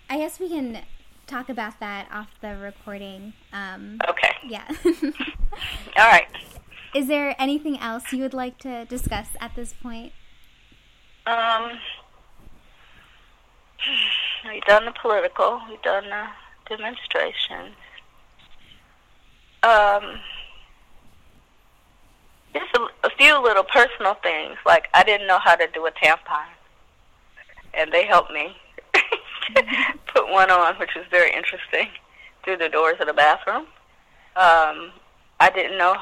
I 0.09 0.17
guess 0.17 0.41
we 0.41 0.49
can 0.49 0.83
talk 1.31 1.49
about 1.49 1.79
that 1.81 2.09
off 2.13 2.29
the 2.41 2.57
recording. 2.57 3.33
Um, 3.53 3.99
okay. 4.09 4.33
Yeah. 4.45 4.67
All 5.97 6.11
right. 6.11 6.27
Is 6.95 7.07
there 7.07 7.37
anything 7.39 7.79
else 7.79 8.13
you 8.13 8.23
would 8.23 8.35
like 8.35 8.59
to 8.59 8.85
discuss 8.87 9.29
at 9.41 9.55
this 9.55 9.73
point? 9.73 10.13
Um, 11.27 11.79
we've 14.53 14.65
done 14.65 14.85
the 14.85 14.93
political. 15.01 15.63
We've 15.69 15.81
done 15.83 16.05
the 16.09 16.27
demonstrations. 16.69 17.77
Um, 19.63 20.19
just 22.53 22.75
a, 22.75 23.07
a 23.07 23.11
few 23.17 23.41
little 23.41 23.65
personal 23.65 24.15
things, 24.15 24.57
like 24.67 24.89
I 24.95 25.05
didn't 25.05 25.27
know 25.27 25.39
how 25.39 25.55
to 25.55 25.67
do 25.73 25.87
a 25.87 25.91
tampon, 25.93 26.47
and 27.75 27.93
they 27.93 28.07
helped 28.07 28.33
me 28.33 28.57
put 30.07 30.31
one 30.31 30.51
on, 30.51 30.75
which 30.77 30.91
was 30.95 31.05
very 31.11 31.33
interesting, 31.33 31.89
through 32.45 32.57
the 32.59 32.69
doors 32.69 32.97
of 33.01 33.07
the 33.07 33.15
bathroom. 33.15 33.67
Um, 34.37 34.93
I 35.41 35.51
didn't 35.55 35.79
know 35.79 35.97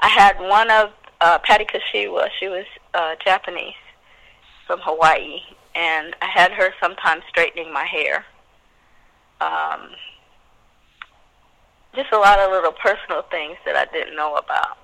I 0.00 0.08
had 0.08 0.38
one 0.38 0.70
of 0.70 0.90
uh, 1.20 1.38
Patty 1.40 1.64
Kashiwa. 1.64 2.28
She 2.38 2.48
was 2.48 2.64
uh, 2.94 3.16
Japanese 3.24 3.74
from 4.66 4.80
Hawaii, 4.82 5.40
and 5.74 6.14
I 6.22 6.26
had 6.26 6.52
her 6.52 6.72
sometimes 6.80 7.22
straightening 7.28 7.72
my 7.72 7.84
hair. 7.84 8.24
Um, 9.40 9.90
just 11.94 12.12
a 12.12 12.18
lot 12.18 12.38
of 12.38 12.50
little 12.52 12.72
personal 12.72 13.22
things 13.22 13.56
that 13.64 13.74
I 13.74 13.86
didn't 13.92 14.14
know 14.14 14.36
about 14.36 14.78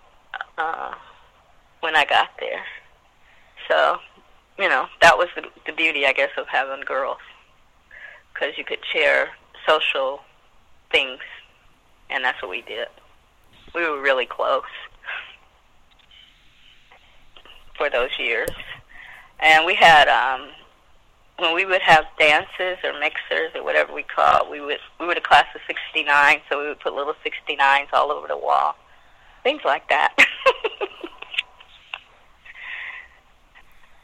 uh, 0.59 0.95
when 1.81 1.95
I 1.95 2.05
got 2.05 2.31
there. 2.41 2.65
So, 3.69 3.99
you 4.59 4.69
know, 4.69 4.87
that 5.01 5.17
was 5.17 5.29
the, 5.37 5.45
the 5.67 5.73
beauty, 5.73 6.07
I 6.07 6.13
guess, 6.13 6.31
of 6.37 6.47
having 6.49 6.85
girls, 6.85 7.19
because 8.35 8.59
you 8.59 8.65
could 8.65 8.81
share 8.93 9.31
social 9.67 10.21
things, 10.91 11.21
and 12.11 12.25
that's 12.25 12.43
what 12.43 12.51
we 12.51 12.63
did. 12.63 12.89
We 13.75 13.89
were 13.89 14.01
really 14.01 14.27
close 14.27 14.63
for 17.77 17.89
those 17.91 18.11
years. 18.19 18.51
And 19.41 19.65
we 19.67 19.75
had 19.75 20.09
um 20.09 20.49
when 21.39 21.55
we 21.55 21.65
would 21.67 21.83
have 21.83 22.05
dances 22.19 22.79
or 22.85 22.99
mixers 23.01 23.51
or 23.55 23.65
whatever 23.65 23.93
we 23.93 24.05
call 24.05 24.49
we 24.51 24.61
would 24.61 24.79
we 25.01 25.07
were 25.07 25.13
a 25.13 25.21
class 25.21 25.47
of 25.55 25.61
sixty 25.67 26.05
nine, 26.05 26.41
so 26.49 26.61
we 26.61 26.69
would 26.69 26.81
put 26.81 26.95
little 26.95 27.15
sixty 27.23 27.57
nines 27.57 27.89
all 27.93 28.11
over 28.13 28.29
the 28.29 28.37
wall. 28.39 28.77
Things 29.43 29.63
like 29.65 29.89
that. 29.89 30.15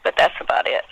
but 0.03 0.15
that's 0.17 0.35
about 0.39 0.67
it. 0.67 0.83